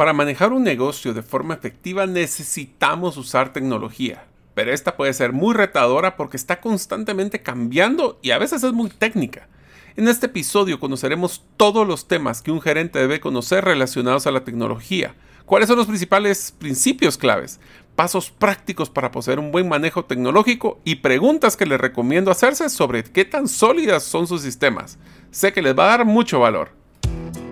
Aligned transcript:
Para 0.00 0.14
manejar 0.14 0.54
un 0.54 0.62
negocio 0.62 1.12
de 1.12 1.20
forma 1.20 1.52
efectiva 1.52 2.06
necesitamos 2.06 3.18
usar 3.18 3.52
tecnología, 3.52 4.24
pero 4.54 4.72
esta 4.72 4.96
puede 4.96 5.12
ser 5.12 5.34
muy 5.34 5.52
retadora 5.52 6.16
porque 6.16 6.38
está 6.38 6.62
constantemente 6.62 7.42
cambiando 7.42 8.18
y 8.22 8.30
a 8.30 8.38
veces 8.38 8.62
es 8.62 8.72
muy 8.72 8.88
técnica. 8.88 9.46
En 9.96 10.08
este 10.08 10.24
episodio 10.24 10.80
conoceremos 10.80 11.44
todos 11.58 11.86
los 11.86 12.08
temas 12.08 12.40
que 12.40 12.50
un 12.50 12.62
gerente 12.62 12.98
debe 12.98 13.20
conocer 13.20 13.62
relacionados 13.62 14.26
a 14.26 14.30
la 14.30 14.42
tecnología, 14.42 15.14
cuáles 15.44 15.68
son 15.68 15.76
los 15.76 15.86
principales 15.86 16.54
principios 16.58 17.18
claves, 17.18 17.60
pasos 17.94 18.30
prácticos 18.30 18.88
para 18.88 19.10
poseer 19.10 19.38
un 19.38 19.52
buen 19.52 19.68
manejo 19.68 20.06
tecnológico 20.06 20.80
y 20.82 20.94
preguntas 20.94 21.58
que 21.58 21.66
les 21.66 21.78
recomiendo 21.78 22.30
hacerse 22.30 22.70
sobre 22.70 23.04
qué 23.04 23.26
tan 23.26 23.48
sólidas 23.48 24.02
son 24.02 24.26
sus 24.26 24.40
sistemas. 24.40 24.98
Sé 25.30 25.52
que 25.52 25.60
les 25.60 25.78
va 25.78 25.84
a 25.84 25.98
dar 25.98 26.06
mucho 26.06 26.40
valor. 26.40 26.80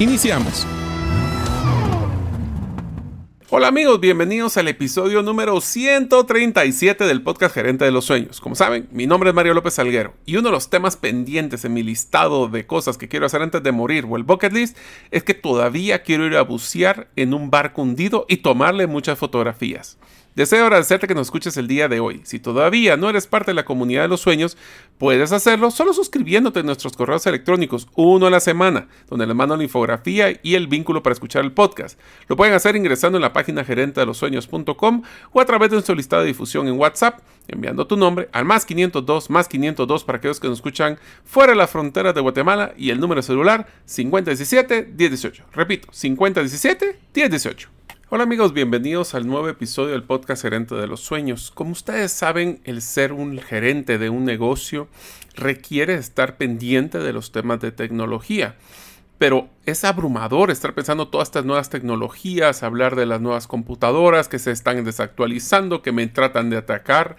Iniciamos. 0.00 0.66
Hola 3.50 3.68
amigos, 3.68 4.00
bienvenidos 4.00 4.56
al 4.56 4.66
episodio 4.66 5.22
número 5.22 5.60
137 5.60 7.04
del 7.04 7.22
podcast 7.22 7.54
Gerente 7.54 7.84
de 7.84 7.92
los 7.92 8.04
Sueños. 8.04 8.40
Como 8.40 8.56
saben, 8.56 8.88
mi 8.90 9.06
nombre 9.06 9.30
es 9.30 9.36
Mario 9.36 9.54
López 9.54 9.74
Salguero 9.74 10.14
y 10.26 10.36
uno 10.36 10.48
de 10.48 10.52
los 10.52 10.70
temas 10.70 10.96
pendientes 10.96 11.64
en 11.64 11.72
mi 11.72 11.84
listado 11.84 12.48
de 12.48 12.66
cosas 12.66 12.98
que 12.98 13.06
quiero 13.08 13.26
hacer 13.26 13.40
antes 13.40 13.62
de 13.62 13.70
morir 13.70 14.06
o 14.10 14.16
el 14.16 14.24
bucket 14.24 14.52
list 14.52 14.76
es 15.12 15.22
que 15.22 15.34
todavía 15.34 16.02
quiero 16.02 16.26
ir 16.26 16.36
a 16.36 16.42
bucear 16.42 17.08
en 17.14 17.32
un 17.32 17.48
barco 17.48 17.82
hundido 17.82 18.26
y 18.28 18.38
tomarle 18.38 18.88
muchas 18.88 19.20
fotografías. 19.20 19.98
Deseo 20.38 20.66
agradecerte 20.66 21.08
que 21.08 21.16
nos 21.16 21.26
escuches 21.26 21.56
el 21.56 21.66
día 21.66 21.88
de 21.88 21.98
hoy. 21.98 22.20
Si 22.22 22.38
todavía 22.38 22.96
no 22.96 23.10
eres 23.10 23.26
parte 23.26 23.50
de 23.50 23.56
la 23.56 23.64
comunidad 23.64 24.02
de 24.02 24.08
los 24.08 24.20
sueños, 24.20 24.56
puedes 24.96 25.32
hacerlo 25.32 25.72
solo 25.72 25.92
suscribiéndote 25.92 26.60
a 26.60 26.62
nuestros 26.62 26.92
correos 26.96 27.26
electrónicos, 27.26 27.88
uno 27.96 28.28
a 28.28 28.30
la 28.30 28.38
semana, 28.38 28.86
donde 29.08 29.26
les 29.26 29.34
mando 29.34 29.56
la 29.56 29.64
infografía 29.64 30.38
y 30.40 30.54
el 30.54 30.68
vínculo 30.68 31.02
para 31.02 31.14
escuchar 31.14 31.44
el 31.44 31.50
podcast. 31.50 31.98
Lo 32.28 32.36
pueden 32.36 32.54
hacer 32.54 32.76
ingresando 32.76 33.18
en 33.18 33.22
la 33.22 33.32
página 33.32 33.64
gerente 33.64 33.98
de 33.98 34.06
los 34.06 34.18
sueños.com 34.18 35.02
o 35.32 35.40
a 35.40 35.44
través 35.44 35.70
de 35.70 35.74
nuestro 35.74 35.96
listado 35.96 36.22
de 36.22 36.28
difusión 36.28 36.68
en 36.68 36.78
WhatsApp, 36.78 37.18
enviando 37.48 37.88
tu 37.88 37.96
nombre 37.96 38.28
al 38.30 38.44
más 38.44 38.64
502 38.64 39.30
más 39.30 39.48
502 39.48 40.04
para 40.04 40.18
aquellos 40.18 40.38
que 40.38 40.46
nos 40.46 40.58
escuchan 40.58 41.00
fuera 41.24 41.50
de 41.52 41.58
las 41.58 41.70
fronteras 41.70 42.14
de 42.14 42.20
Guatemala 42.20 42.74
y 42.76 42.90
el 42.90 43.00
número 43.00 43.22
celular 43.22 43.66
5017 43.86 44.92
1018. 44.96 45.46
Repito, 45.52 45.88
5017 45.90 46.96
1018. 47.12 47.77
Hola 48.10 48.22
amigos, 48.22 48.54
bienvenidos 48.54 49.14
al 49.14 49.26
nuevo 49.26 49.50
episodio 49.50 49.90
del 49.90 50.02
podcast 50.02 50.40
Gerente 50.40 50.74
de 50.74 50.86
los 50.86 51.00
Sueños. 51.00 51.50
Como 51.54 51.72
ustedes 51.72 52.10
saben, 52.10 52.58
el 52.64 52.80
ser 52.80 53.12
un 53.12 53.38
gerente 53.38 53.98
de 53.98 54.08
un 54.08 54.24
negocio 54.24 54.88
requiere 55.34 55.92
estar 55.92 56.38
pendiente 56.38 57.00
de 57.00 57.12
los 57.12 57.32
temas 57.32 57.60
de 57.60 57.70
tecnología. 57.70 58.56
Pero 59.18 59.50
es 59.66 59.84
abrumador 59.84 60.50
estar 60.50 60.72
pensando 60.72 61.08
todas 61.08 61.28
estas 61.28 61.44
nuevas 61.44 61.68
tecnologías, 61.68 62.62
hablar 62.62 62.96
de 62.96 63.04
las 63.04 63.20
nuevas 63.20 63.46
computadoras 63.46 64.26
que 64.28 64.38
se 64.38 64.52
están 64.52 64.82
desactualizando, 64.84 65.82
que 65.82 65.92
me 65.92 66.06
tratan 66.06 66.48
de 66.48 66.56
atacar 66.56 67.16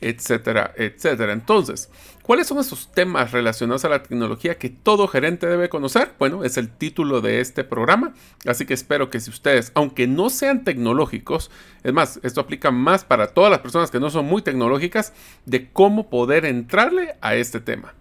etcétera, 0.00 0.72
etcétera. 0.76 1.32
Entonces, 1.32 1.90
¿cuáles 2.22 2.46
son 2.46 2.58
esos 2.58 2.90
temas 2.92 3.32
relacionados 3.32 3.84
a 3.84 3.88
la 3.88 4.02
tecnología 4.02 4.58
que 4.58 4.70
todo 4.70 5.08
gerente 5.08 5.46
debe 5.46 5.68
conocer? 5.68 6.12
Bueno, 6.18 6.44
es 6.44 6.56
el 6.56 6.70
título 6.70 7.20
de 7.20 7.40
este 7.40 7.64
programa, 7.64 8.14
así 8.46 8.66
que 8.66 8.74
espero 8.74 9.10
que 9.10 9.20
si 9.20 9.30
ustedes, 9.30 9.72
aunque 9.74 10.06
no 10.06 10.30
sean 10.30 10.64
tecnológicos, 10.64 11.50
es 11.82 11.92
más, 11.92 12.20
esto 12.22 12.40
aplica 12.40 12.70
más 12.70 13.04
para 13.04 13.28
todas 13.28 13.50
las 13.50 13.60
personas 13.60 13.90
que 13.90 14.00
no 14.00 14.10
son 14.10 14.26
muy 14.26 14.42
tecnológicas, 14.42 15.12
de 15.46 15.70
cómo 15.70 16.08
poder 16.10 16.44
entrarle 16.44 17.16
a 17.20 17.34
este 17.34 17.60
tema. 17.60 17.94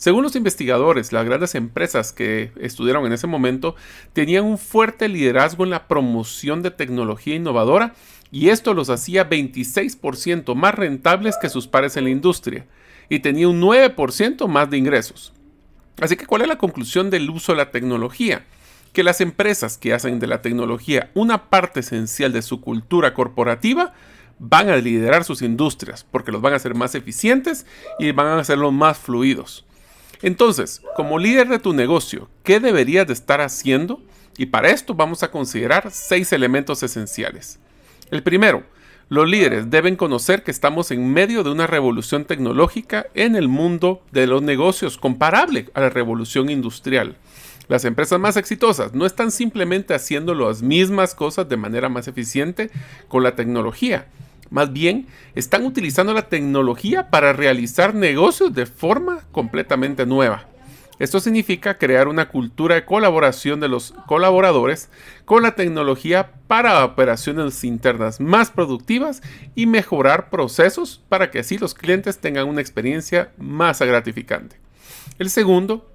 Según 0.00 0.22
los 0.22 0.34
investigadores, 0.34 1.12
las 1.12 1.26
grandes 1.26 1.54
empresas 1.54 2.14
que 2.14 2.52
estudiaron 2.58 3.04
en 3.04 3.12
ese 3.12 3.26
momento 3.26 3.76
tenían 4.14 4.46
un 4.46 4.56
fuerte 4.56 5.10
liderazgo 5.10 5.62
en 5.64 5.68
la 5.68 5.88
promoción 5.88 6.62
de 6.62 6.70
tecnología 6.70 7.36
innovadora 7.36 7.92
y 8.32 8.48
esto 8.50 8.74
los 8.74 8.90
hacía 8.90 9.28
26% 9.28 10.54
más 10.54 10.74
rentables 10.74 11.36
que 11.40 11.48
sus 11.48 11.66
pares 11.66 11.96
en 11.96 12.04
la 12.04 12.10
industria 12.10 12.66
y 13.08 13.20
tenía 13.20 13.48
un 13.48 13.60
9% 13.60 14.46
más 14.46 14.70
de 14.70 14.78
ingresos. 14.78 15.32
Así 16.00 16.16
que, 16.16 16.26
¿cuál 16.26 16.42
es 16.42 16.48
la 16.48 16.58
conclusión 16.58 17.10
del 17.10 17.28
uso 17.28 17.52
de 17.52 17.58
la 17.58 17.70
tecnología? 17.70 18.44
Que 18.92 19.02
las 19.02 19.20
empresas 19.20 19.78
que 19.78 19.92
hacen 19.92 20.18
de 20.18 20.26
la 20.26 20.42
tecnología 20.42 21.10
una 21.14 21.50
parte 21.50 21.80
esencial 21.80 22.32
de 22.32 22.42
su 22.42 22.60
cultura 22.60 23.14
corporativa 23.14 23.92
van 24.38 24.70
a 24.70 24.76
liderar 24.76 25.24
sus 25.24 25.42
industrias 25.42 26.04
porque 26.10 26.32
los 26.32 26.40
van 26.40 26.54
a 26.54 26.56
hacer 26.56 26.74
más 26.74 26.94
eficientes 26.94 27.66
y 27.98 28.12
van 28.12 28.26
a 28.26 28.38
hacerlos 28.38 28.72
más 28.72 28.96
fluidos. 28.98 29.66
Entonces, 30.22 30.82
como 30.96 31.18
líder 31.18 31.48
de 31.48 31.58
tu 31.58 31.72
negocio, 31.72 32.28
¿qué 32.42 32.60
deberías 32.60 33.06
de 33.06 33.12
estar 33.12 33.40
haciendo? 33.40 34.02
Y 34.36 34.46
para 34.46 34.70
esto 34.70 34.94
vamos 34.94 35.22
a 35.22 35.30
considerar 35.30 35.90
seis 35.90 36.32
elementos 36.32 36.82
esenciales. 36.82 37.58
El 38.10 38.22
primero, 38.22 38.64
los 39.08 39.28
líderes 39.28 39.70
deben 39.70 39.96
conocer 39.96 40.42
que 40.42 40.50
estamos 40.50 40.90
en 40.90 41.12
medio 41.12 41.42
de 41.42 41.50
una 41.50 41.66
revolución 41.66 42.24
tecnológica 42.24 43.06
en 43.14 43.36
el 43.36 43.48
mundo 43.48 44.02
de 44.10 44.26
los 44.26 44.42
negocios 44.42 44.98
comparable 44.98 45.68
a 45.74 45.80
la 45.80 45.90
revolución 45.90 46.50
industrial. 46.50 47.16
Las 47.68 47.84
empresas 47.84 48.18
más 48.18 48.36
exitosas 48.36 48.94
no 48.94 49.06
están 49.06 49.30
simplemente 49.30 49.94
haciendo 49.94 50.34
las 50.34 50.60
mismas 50.60 51.14
cosas 51.14 51.48
de 51.48 51.56
manera 51.56 51.88
más 51.88 52.08
eficiente 52.08 52.70
con 53.06 53.22
la 53.22 53.36
tecnología. 53.36 54.06
Más 54.50 54.72
bien, 54.72 55.06
están 55.36 55.64
utilizando 55.64 56.12
la 56.12 56.28
tecnología 56.28 57.10
para 57.10 57.32
realizar 57.32 57.94
negocios 57.94 58.52
de 58.52 58.66
forma 58.66 59.20
completamente 59.30 60.04
nueva. 60.04 60.49
Esto 61.00 61.18
significa 61.18 61.78
crear 61.78 62.08
una 62.08 62.28
cultura 62.28 62.74
de 62.74 62.84
colaboración 62.84 63.58
de 63.58 63.68
los 63.68 63.94
colaboradores 64.06 64.90
con 65.24 65.42
la 65.42 65.54
tecnología 65.54 66.32
para 66.46 66.84
operaciones 66.84 67.64
internas 67.64 68.20
más 68.20 68.50
productivas 68.50 69.22
y 69.54 69.64
mejorar 69.64 70.28
procesos 70.28 71.02
para 71.08 71.30
que 71.30 71.38
así 71.38 71.56
los 71.56 71.72
clientes 71.72 72.18
tengan 72.18 72.46
una 72.46 72.60
experiencia 72.60 73.32
más 73.38 73.80
gratificante. 73.80 74.60
El 75.18 75.30
segundo 75.30 75.90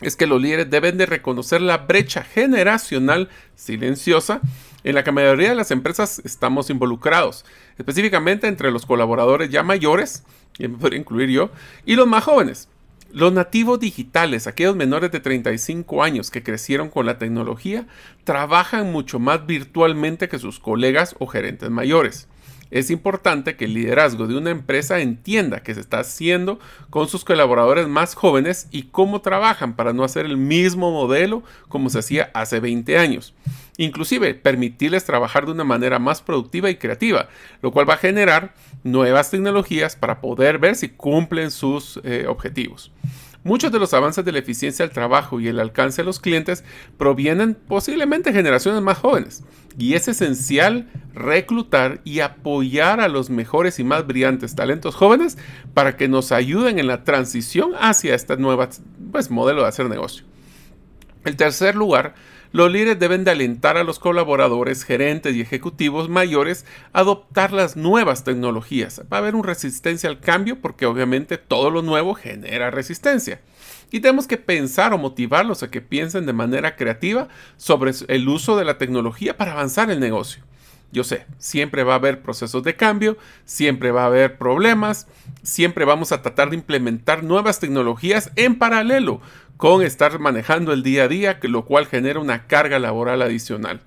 es 0.00 0.16
que 0.16 0.26
los 0.26 0.42
líderes 0.42 0.68
deben 0.68 0.98
de 0.98 1.06
reconocer 1.06 1.60
la 1.60 1.78
brecha 1.78 2.24
generacional 2.24 3.28
silenciosa 3.54 4.40
en 4.82 4.96
la 4.96 5.04
que 5.04 5.10
la 5.10 5.14
mayoría 5.14 5.50
de 5.50 5.54
las 5.54 5.70
empresas 5.70 6.20
estamos 6.24 6.68
involucrados, 6.68 7.44
específicamente 7.78 8.48
entre 8.48 8.72
los 8.72 8.86
colaboradores 8.86 9.50
ya 9.50 9.62
mayores, 9.62 10.24
y 10.58 10.66
me 10.66 10.78
podría 10.78 10.98
incluir 10.98 11.30
yo, 11.30 11.50
y 11.86 11.94
los 11.94 12.08
más 12.08 12.24
jóvenes. 12.24 12.68
Los 13.10 13.32
nativos 13.32 13.80
digitales, 13.80 14.46
aquellos 14.46 14.76
menores 14.76 15.10
de 15.10 15.20
35 15.20 16.02
años 16.02 16.30
que 16.30 16.42
crecieron 16.42 16.90
con 16.90 17.06
la 17.06 17.16
tecnología, 17.16 17.86
trabajan 18.24 18.92
mucho 18.92 19.18
más 19.18 19.46
virtualmente 19.46 20.28
que 20.28 20.38
sus 20.38 20.60
colegas 20.60 21.16
o 21.18 21.26
gerentes 21.26 21.70
mayores. 21.70 22.28
Es 22.70 22.90
importante 22.90 23.56
que 23.56 23.64
el 23.64 23.74
liderazgo 23.74 24.26
de 24.26 24.36
una 24.36 24.50
empresa 24.50 25.00
entienda 25.00 25.62
qué 25.62 25.74
se 25.74 25.80
está 25.80 26.00
haciendo 26.00 26.58
con 26.90 27.08
sus 27.08 27.24
colaboradores 27.24 27.88
más 27.88 28.14
jóvenes 28.14 28.68
y 28.70 28.84
cómo 28.84 29.20
trabajan 29.20 29.74
para 29.74 29.92
no 29.92 30.04
hacer 30.04 30.26
el 30.26 30.36
mismo 30.36 30.90
modelo 30.90 31.42
como 31.68 31.88
se 31.88 32.00
hacía 32.00 32.30
hace 32.34 32.60
20 32.60 32.98
años. 32.98 33.34
Inclusive 33.78 34.34
permitirles 34.34 35.04
trabajar 35.04 35.46
de 35.46 35.52
una 35.52 35.64
manera 35.64 35.98
más 35.98 36.20
productiva 36.20 36.68
y 36.68 36.76
creativa, 36.76 37.28
lo 37.62 37.70
cual 37.70 37.88
va 37.88 37.94
a 37.94 37.98
generar 37.98 38.52
nuevas 38.82 39.30
tecnologías 39.30 39.96
para 39.96 40.20
poder 40.20 40.58
ver 40.58 40.74
si 40.74 40.88
cumplen 40.88 41.50
sus 41.50 42.00
eh, 42.04 42.26
objetivos. 42.28 42.90
Muchos 43.44 43.70
de 43.70 43.78
los 43.78 43.94
avances 43.94 44.24
de 44.24 44.32
la 44.32 44.40
eficiencia 44.40 44.84
del 44.84 44.92
trabajo 44.92 45.40
y 45.40 45.48
el 45.48 45.60
alcance 45.60 46.02
de 46.02 46.06
los 46.06 46.18
clientes 46.18 46.64
provienen 46.96 47.54
posiblemente 47.54 48.30
de 48.30 48.36
generaciones 48.36 48.82
más 48.82 48.98
jóvenes, 48.98 49.44
y 49.78 49.94
es 49.94 50.08
esencial 50.08 50.88
reclutar 51.14 52.00
y 52.04 52.20
apoyar 52.20 53.00
a 53.00 53.08
los 53.08 53.30
mejores 53.30 53.78
y 53.78 53.84
más 53.84 54.06
brillantes 54.06 54.56
talentos 54.56 54.96
jóvenes 54.96 55.38
para 55.72 55.96
que 55.96 56.08
nos 56.08 56.32
ayuden 56.32 56.78
en 56.78 56.88
la 56.88 57.04
transición 57.04 57.72
hacia 57.78 58.14
este 58.14 58.36
nuevo 58.36 58.66
pues, 59.12 59.30
modelo 59.30 59.62
de 59.62 59.68
hacer 59.68 59.88
negocio. 59.88 60.24
En 61.24 61.36
tercer 61.36 61.76
lugar, 61.76 62.14
los 62.52 62.70
líderes 62.70 62.98
deben 62.98 63.24
de 63.24 63.30
alentar 63.30 63.76
a 63.76 63.84
los 63.84 63.98
colaboradores, 63.98 64.84
gerentes 64.84 65.34
y 65.34 65.40
ejecutivos 65.40 66.08
mayores 66.08 66.64
a 66.92 67.00
adoptar 67.00 67.52
las 67.52 67.76
nuevas 67.76 68.24
tecnologías. 68.24 69.02
Va 69.12 69.18
a 69.18 69.20
haber 69.20 69.34
una 69.34 69.46
resistencia 69.46 70.08
al 70.08 70.20
cambio 70.20 70.60
porque 70.60 70.86
obviamente 70.86 71.38
todo 71.38 71.70
lo 71.70 71.82
nuevo 71.82 72.14
genera 72.14 72.70
resistencia. 72.70 73.40
Y 73.90 74.00
tenemos 74.00 74.26
que 74.26 74.36
pensar 74.36 74.92
o 74.92 74.98
motivarlos 74.98 75.62
a 75.62 75.70
que 75.70 75.80
piensen 75.80 76.26
de 76.26 76.32
manera 76.32 76.76
creativa 76.76 77.28
sobre 77.56 77.92
el 78.08 78.28
uso 78.28 78.56
de 78.56 78.64
la 78.64 78.78
tecnología 78.78 79.36
para 79.36 79.52
avanzar 79.52 79.90
el 79.90 80.00
negocio. 80.00 80.42
Yo 80.90 81.04
sé, 81.04 81.26
siempre 81.36 81.84
va 81.84 81.94
a 81.94 81.96
haber 81.96 82.22
procesos 82.22 82.62
de 82.62 82.74
cambio, 82.74 83.18
siempre 83.44 83.90
va 83.90 84.04
a 84.04 84.06
haber 84.06 84.38
problemas, 84.38 85.06
siempre 85.42 85.84
vamos 85.84 86.12
a 86.12 86.22
tratar 86.22 86.48
de 86.48 86.56
implementar 86.56 87.22
nuevas 87.24 87.60
tecnologías 87.60 88.30
en 88.36 88.58
paralelo 88.58 89.20
con 89.58 89.82
estar 89.82 90.18
manejando 90.20 90.72
el 90.72 90.84
día 90.84 91.04
a 91.04 91.08
día, 91.08 91.38
lo 91.42 91.66
cual 91.66 91.86
genera 91.86 92.20
una 92.20 92.46
carga 92.46 92.78
laboral 92.78 93.20
adicional. 93.20 93.82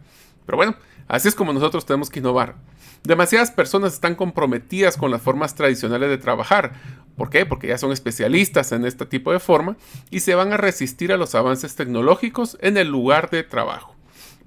Pero 0.46 0.58
bueno, 0.58 0.76
así 1.08 1.30
es 1.30 1.34
como 1.34 1.54
nosotros 1.54 1.86
tenemos 1.86 2.10
que 2.10 2.20
innovar. 2.20 2.56
Demasiadas 3.04 3.52
personas 3.52 3.94
están 3.94 4.16
comprometidas 4.16 4.98
con 4.98 5.10
las 5.10 5.22
formas 5.22 5.56
tradicionales 5.56 6.10
de 6.10 6.18
trabajar. 6.18 6.74
¿Por 7.16 7.30
qué? 7.30 7.46
Porque 7.46 7.68
ya 7.68 7.78
son 7.78 7.94
especialistas 7.94 8.74
en 8.74 8.86
este 8.86 9.06
tipo 9.06 9.32
de 9.32 9.40
forma 9.40 9.78
y 10.12 10.20
se 10.20 10.36
van 10.36 10.52
a 10.52 10.58
resistir 10.58 11.14
a 11.14 11.18
los 11.18 11.36
avances 11.36 11.76
tecnológicos 11.76 12.58
en 12.60 12.76
el 12.76 12.90
lugar 12.90 13.30
de 13.30 13.44
trabajo. 13.44 13.96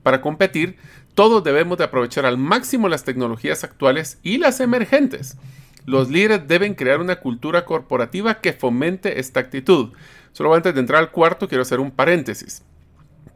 Para 0.03 0.21
competir, 0.21 0.76
todos 1.15 1.43
debemos 1.43 1.79
de 1.79 1.85
aprovechar 1.85 2.26
al 2.26 2.37
máximo 2.37 2.88
las 2.91 3.05
tecnologías 3.05 3.65
actuales 3.65 4.19
y 4.23 4.37
las 4.37 4.61
emergentes. 4.61 5.38
Los 5.87 6.09
líderes 6.09 6.49
deben 6.49 6.75
crear 6.75 7.01
una 7.01 7.17
cultura 7.17 7.65
corporativa 7.65 8.41
que 8.41 8.53
fomente 8.53 9.21
esta 9.21 9.41
actitud. 9.41 9.93
Solo 10.33 10.55
antes 10.55 10.75
de 10.75 10.81
entrar 10.81 11.01
al 11.01 11.11
cuarto 11.11 11.49
quiero 11.49 11.63
hacer 11.63 11.81
un 11.81 11.91
paréntesis. 11.91 12.63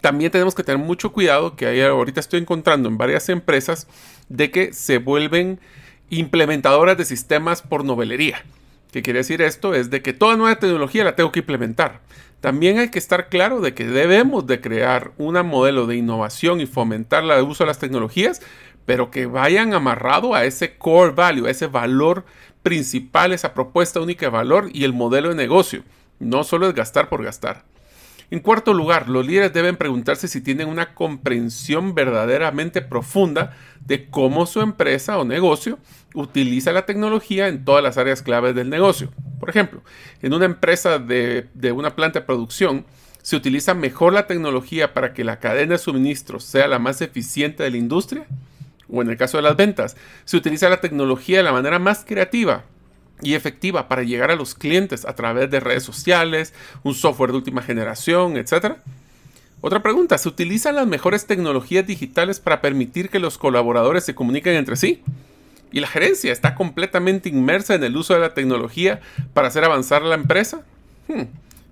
También 0.00 0.31
tenemos 0.31 0.55
que 0.55 0.62
tener 0.62 0.85
mucho 0.85 1.12
cuidado 1.12 1.56
que 1.56 1.85
ahorita 1.85 2.21
estoy 2.21 2.41
encontrando 2.41 2.89
en 2.89 2.99
varias 2.99 3.29
empresas 3.29 3.87
de 4.29 4.50
que 4.50 4.73
se 4.73 4.99
vuelven 4.99 5.61
implementadoras 6.09 6.97
de 6.97 7.05
sistemas 7.05 7.62
por 7.62 7.85
novelería. 7.85 8.43
¿Qué 8.93 9.03
quiere 9.03 9.19
decir 9.19 9.43
esto? 9.43 9.75
Es 9.75 9.91
de 9.91 10.00
que 10.00 10.15
toda 10.15 10.37
nueva 10.37 10.59
tecnología 10.59 11.05
la 11.05 11.17
tengo 11.17 11.33
que 11.33 11.41
implementar. 11.41 12.00
También 12.41 12.79
hay 12.79 12.89
que 12.89 13.00
estar 13.00 13.29
claro 13.29 13.61
de 13.61 13.75
que 13.75 13.85
debemos 13.85 14.47
de 14.47 14.61
crear 14.61 15.11
un 15.19 15.35
modelo 15.47 15.87
de 15.87 15.97
innovación 15.97 16.61
y 16.61 16.67
fomentar 16.67 17.25
el 17.25 17.45
uso 17.45 17.65
de 17.65 17.69
las 17.69 17.81
tecnologías, 17.81 18.41
pero 18.88 19.11
que 19.11 19.26
vayan 19.26 19.75
amarrado 19.75 20.35
a 20.35 20.46
ese 20.46 20.79
core 20.79 21.12
value, 21.12 21.46
a 21.46 21.50
ese 21.50 21.67
valor 21.67 22.25
principal, 22.62 23.35
esa 23.35 23.52
propuesta 23.52 24.00
única 24.00 24.25
de 24.25 24.31
valor 24.31 24.70
y 24.73 24.85
el 24.85 24.94
modelo 24.94 25.29
de 25.29 25.35
negocio. 25.35 25.82
No 26.20 26.43
solo 26.43 26.67
es 26.67 26.75
gastar 26.75 27.11
por 27.11 27.23
gastar. 27.23 27.64
En 28.31 28.40
cuarto 28.40 28.73
lugar, 28.73 29.11
los 29.11 29.26
líderes 29.26 29.52
deben 29.52 29.76
preguntarse 29.76 30.26
si 30.26 30.40
tienen 30.40 30.69
una 30.69 30.94
comprensión 30.94 31.94
verdaderamente 31.94 32.81
profunda 32.81 33.55
de 33.85 34.08
cómo 34.08 34.46
su 34.46 34.62
empresa 34.62 35.19
o 35.19 35.26
negocio 35.26 35.79
utiliza 36.14 36.73
la 36.73 36.87
tecnología 36.87 37.49
en 37.49 37.67
todas 37.67 37.82
las 37.82 37.99
áreas 37.99 38.23
claves 38.23 38.55
del 38.55 38.70
negocio. 38.70 39.11
Por 39.38 39.50
ejemplo, 39.50 39.82
en 40.23 40.32
una 40.32 40.46
empresa 40.46 40.99
de, 40.99 41.46
de 41.52 41.73
una 41.73 41.94
planta 41.94 42.20
de 42.20 42.25
producción, 42.25 42.87
se 43.20 43.37
utiliza 43.37 43.75
mejor 43.75 44.14
la 44.14 44.26
tecnología 44.26 44.94
para 44.94 45.12
que 45.12 45.25
la 45.25 45.40
cadena 45.40 45.73
de 45.73 45.79
suministros 45.79 46.43
sea 46.44 46.67
la 46.69 46.79
más 46.79 47.02
eficiente 47.02 47.62
de 47.64 47.70
la 47.70 47.76
industria. 47.76 48.26
O 48.90 49.02
en 49.02 49.11
el 49.11 49.17
caso 49.17 49.37
de 49.37 49.43
las 49.43 49.56
ventas, 49.56 49.96
se 50.25 50.37
utiliza 50.37 50.69
la 50.69 50.81
tecnología 50.81 51.38
de 51.38 51.44
la 51.44 51.52
manera 51.52 51.79
más 51.79 52.05
creativa 52.06 52.64
y 53.20 53.35
efectiva 53.35 53.88
para 53.88 54.02
llegar 54.02 54.31
a 54.31 54.37
los 54.37 54.55
clientes 54.55 55.05
a 55.05 55.14
través 55.14 55.50
de 55.50 55.61
redes 55.61 55.82
sociales, 55.82 56.55
un 56.82 56.94
software 56.94 57.31
de 57.32 57.38
última 57.38 57.62
generación, 57.62 58.37
etc. 58.37 58.76
Otra 59.61 59.82
pregunta, 59.82 60.19
¿se 60.19 60.29
utilizan 60.29 60.76
las 60.76 60.87
mejores 60.87 61.26
tecnologías 61.26 61.87
digitales 61.87 62.38
para 62.38 62.61
permitir 62.61 63.11
que 63.11 63.19
los 63.19 63.38
colaboradores 63.38 64.05
se 64.05 64.14
comuniquen 64.14 64.55
entre 64.55 64.76
sí? 64.76 65.02
¿Y 65.73 65.81
la 65.81 65.88
gerencia 65.88 66.32
está 66.32 66.55
completamente 66.55 67.29
inmersa 67.29 67.75
en 67.75 67.85
el 67.85 67.96
uso 67.96 68.14
de 68.14 68.20
la 68.20 68.35
tecnología 68.35 69.00
para 69.35 69.49
hacer 69.49 69.64
avanzar 69.64 70.02
la 70.02 70.14
empresa? 70.14 70.62
Hmm, 71.08 71.25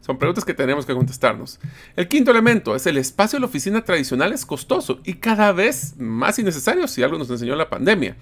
son 0.07 0.19
preguntas 0.19 0.45
que 0.45 0.55
tenemos 0.55 0.87
que 0.87 0.95
contestarnos. 0.95 1.59
El 1.97 2.07
quinto 2.07 2.31
elemento 2.31 2.77
es 2.77 2.87
el 2.87 2.97
espacio 2.97 3.39
de 3.39 3.41
la 3.41 3.47
oficina 3.47 3.85
tradicional 3.85 4.33
es 4.33 4.47
costoso 4.47 5.01
y 5.03 5.15
cada 5.15 5.51
vez 5.51 5.97
más 5.99 6.39
innecesario 6.39 6.87
si 6.87 7.03
algo 7.03 7.19
nos 7.19 7.29
enseñó 7.29 7.57
la 7.57 7.69
pandemia 7.69 8.15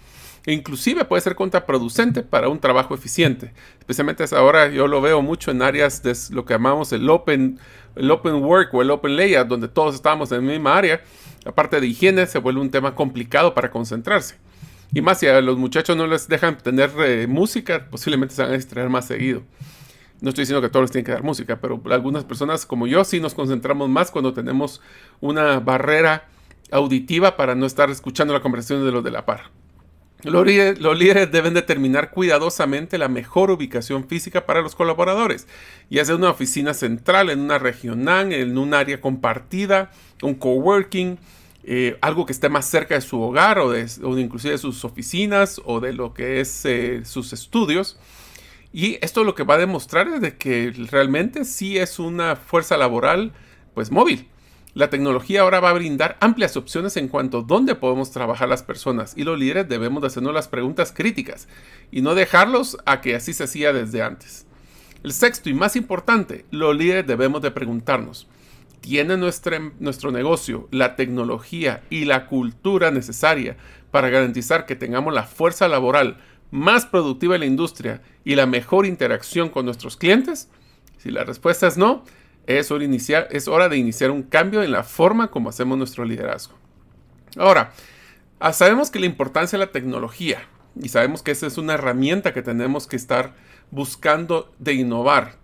e 0.47 0.53
inclusive 0.53 1.05
puede 1.05 1.21
ser 1.21 1.35
contraproducente 1.35 2.23
para 2.23 2.49
un 2.49 2.59
trabajo 2.59 2.95
eficiente. 2.95 3.53
Especialmente 3.81 4.25
ahora 4.35 4.69
yo 4.69 4.87
lo 4.87 5.03
veo 5.03 5.21
mucho 5.21 5.51
en 5.51 5.61
áreas 5.61 6.03
de 6.03 6.17
lo 6.31 6.47
que 6.47 6.55
llamamos 6.55 6.93
el 6.93 7.09
open, 7.11 7.59
el 7.97 8.11
open 8.11 8.37
work 8.37 8.73
o 8.73 8.81
el 8.81 8.91
open 8.91 9.17
layout, 9.17 9.49
donde 9.49 9.69
todos 9.69 9.95
estamos 9.95 10.33
en 10.33 10.47
la 10.47 10.53
misma 10.53 10.77
área. 10.77 11.03
La 11.45 11.53
parte 11.53 11.81
de 11.81 11.87
higiene 11.87 12.27
se 12.27 12.39
vuelve 12.39 12.63
un 12.63 12.71
tema 12.71 12.95
complicado 12.95 13.53
para 13.53 13.71
concentrarse. 13.71 14.37
Y 14.95 15.03
más 15.03 15.19
si 15.19 15.27
a 15.27 15.39
los 15.43 15.59
muchachos 15.59 15.97
no 15.99 16.07
les 16.07 16.29
dejan 16.29 16.57
tener 16.57 16.91
eh, 16.99 17.27
música, 17.27 17.89
posiblemente 17.91 18.35
se 18.35 18.43
van 18.43 18.53
a 18.53 18.55
distraer 18.55 18.89
más 18.89 19.07
seguido. 19.07 19.43
No 20.25 20.31
estoy 20.31 20.45
diciendo 20.45 20.63
que 20.63 20.71
todos 20.71 20.85
les 20.85 20.91
tienen 20.91 21.05
que 21.05 21.13
dar 21.13 21.23
música, 21.23 21.61
pero 21.61 21.83
algunas 21.91 22.25
personas 22.25 22.65
como 22.65 22.87
yo 22.87 23.05
sí 23.05 23.21
nos 23.21 23.35
concentramos 23.35 23.91
más 23.91 24.11
cuando 24.11 24.33
tenemos 24.33 24.81
una 25.21 25.61
barrera 25.61 26.29
auditiva 26.71 27.37
para 27.37 27.55
no 27.55 27.67
estar 27.67 27.91
escuchando 27.91 28.33
la 28.33 28.41
conversación 28.41 28.87
de 28.87 28.91
los 28.91 29.05
de 29.05 29.11
la 29.11 29.27
par. 29.27 29.51
Los 30.23 30.47
líderes, 30.47 31.31
deben 31.31 31.53
determinar 31.53 32.11
cuidadosamente 32.11 32.97
la 32.97 33.09
mejor 33.09 33.51
ubicación 33.51 34.09
física 34.09 34.47
para 34.47 34.63
los 34.63 34.75
colaboradores, 34.75 35.47
ya 35.91 36.03
sea 36.07 36.17
una 36.17 36.31
oficina 36.31 36.73
central, 36.73 37.29
en 37.29 37.41
una 37.41 37.59
regional, 37.59 38.33
en 38.33 38.57
un 38.57 38.73
área 38.73 39.03
compartida, 39.03 39.91
un 40.23 40.37
coworking, 40.37 41.19
eh, 41.65 41.99
algo 42.01 42.25
que 42.25 42.33
esté 42.33 42.49
más 42.49 42.65
cerca 42.65 42.95
de 42.95 43.03
su 43.03 43.21
hogar 43.21 43.59
o, 43.59 43.73
de, 43.73 43.87
inclusive 44.17 44.53
de 44.53 44.59
sus 44.59 44.87
oficinas 44.87 45.61
o 45.67 45.81
de 45.81 45.93
lo 45.93 46.15
que 46.15 46.41
es 46.41 46.65
eh, 46.65 47.03
sus 47.05 47.35
estudios. 47.35 47.99
Y 48.77 48.99
esto 49.03 49.23
lo 49.23 49.37
que 49.37 49.45
va 49.45 49.55
a 49.55 49.59
demostrar 49.59 50.09
es 50.09 50.21
de 50.21 50.37
que 50.37 50.73
realmente 50.91 51.45
sí 51.45 51.79
es 51.79 52.01
una 52.01 52.35
fuerza 52.35 52.77
laboral 52.77 53.33
pues 53.73 53.93
móvil. 53.93 54.27
La 54.75 54.91
tecnología 54.91 55.43
ahora 55.43 55.61
va 55.61 55.71
a 55.71 55.75
brindar 55.75 56.17
amplias 56.21 56.57
opciones 56.57 56.97
en 56.97 57.07
cuanto 57.07 57.39
a 57.39 57.43
dónde 57.43 57.77
podemos 57.77 58.11
trabajar 58.11 58.49
las 58.49 58.65
personas 58.65 59.15
y 59.17 59.23
los 59.23 59.39
líderes 59.39 59.69
debemos 59.69 60.01
de 60.01 60.09
hacernos 60.09 60.35
las 60.35 60.49
preguntas 60.49 60.93
críticas 60.93 61.47
y 61.93 62.03
no 62.03 62.17
dejarlos 62.17 62.77
a 62.85 63.01
que 63.01 63.15
así 63.15 63.33
se 63.33 63.45
hacía 63.45 63.73
desde 63.73 64.03
antes. 64.03 64.45
El 65.05 65.13
sexto 65.13 65.49
y 65.49 65.55
más 65.55 65.77
importante, 65.77 66.45
los 66.51 66.75
líderes 66.77 67.07
debemos 67.07 67.43
de 67.43 67.53
preguntarnos, 67.53 68.27
¿tiene 68.81 69.17
nuestro, 69.17 69.71
nuestro 69.79 70.11
negocio 70.11 70.67
la 70.73 70.97
tecnología 70.97 71.85
y 71.91 72.07
la 72.07 72.27
cultura 72.27 72.91
necesaria 72.91 73.57
para 73.93 74.11
garantizar 74.11 74.67
que 74.67 74.75
tengamos 74.75 75.15
la 75.15 75.23
fuerza 75.23 75.69
laboral 75.69 76.17
más 76.55 76.87
productiva 76.87 77.37
la 77.37 77.47
industria 77.47 78.01
y 78.25 78.37
la 78.37 78.47
mejor 78.47 78.87
interacción 78.87 79.49
con 79.49 79.65
nuestros 79.65 79.97
clientes? 79.97 80.49
Si 80.99 81.11
la 81.11 81.25
respuesta 81.25 81.67
es 81.67 81.77
no, 81.77 82.05
es 82.47 82.71
hora, 82.71 82.85
iniciar, 82.85 83.27
es 83.33 83.49
hora 83.49 83.69
de 83.69 83.77
iniciar 83.77 84.13
un 84.13 84.23
cambio 84.23 84.63
en 84.63 84.71
la 84.71 84.85
forma 84.85 85.33
como 85.33 85.49
hacemos 85.49 85.77
nuestro 85.77 86.05
liderazgo. 86.05 86.55
Ahora, 87.37 87.73
ah, 88.39 88.53
sabemos 88.53 88.93
que 88.93 89.01
la 89.01 89.07
importancia 89.07 89.59
de 89.59 89.67
la 89.67 89.73
tecnología 89.73 90.47
y 90.81 90.91
sabemos 90.91 91.25
que 91.25 91.33
esa 91.33 91.49
es 91.49 91.59
una 91.59 91.75
herramienta 91.75 92.33
que 92.33 92.43
tenemos 92.43 92.87
que 92.87 92.95
estar 92.95 93.35
buscando 93.73 94.53
de 94.61 94.75
innovar. 94.75 95.35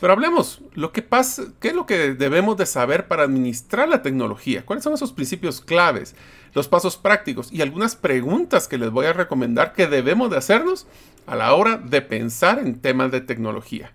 Pero 0.00 0.12
hablemos, 0.12 0.60
¿qué 0.92 1.68
es 1.68 1.74
lo 1.74 1.86
que 1.86 2.14
debemos 2.14 2.58
de 2.58 2.66
saber 2.66 3.08
para 3.08 3.22
administrar 3.22 3.88
la 3.88 4.02
tecnología? 4.02 4.64
¿Cuáles 4.66 4.84
son 4.84 4.92
esos 4.92 5.12
principios 5.12 5.62
claves, 5.62 6.14
los 6.52 6.68
pasos 6.68 6.98
prácticos 6.98 7.50
y 7.50 7.62
algunas 7.62 7.96
preguntas 7.96 8.68
que 8.68 8.76
les 8.76 8.90
voy 8.90 9.06
a 9.06 9.14
recomendar 9.14 9.72
que 9.72 9.86
debemos 9.86 10.30
de 10.30 10.36
hacernos 10.36 10.86
a 11.26 11.34
la 11.34 11.54
hora 11.54 11.78
de 11.78 12.02
pensar 12.02 12.58
en 12.58 12.78
temas 12.78 13.10
de 13.10 13.22
tecnología? 13.22 13.92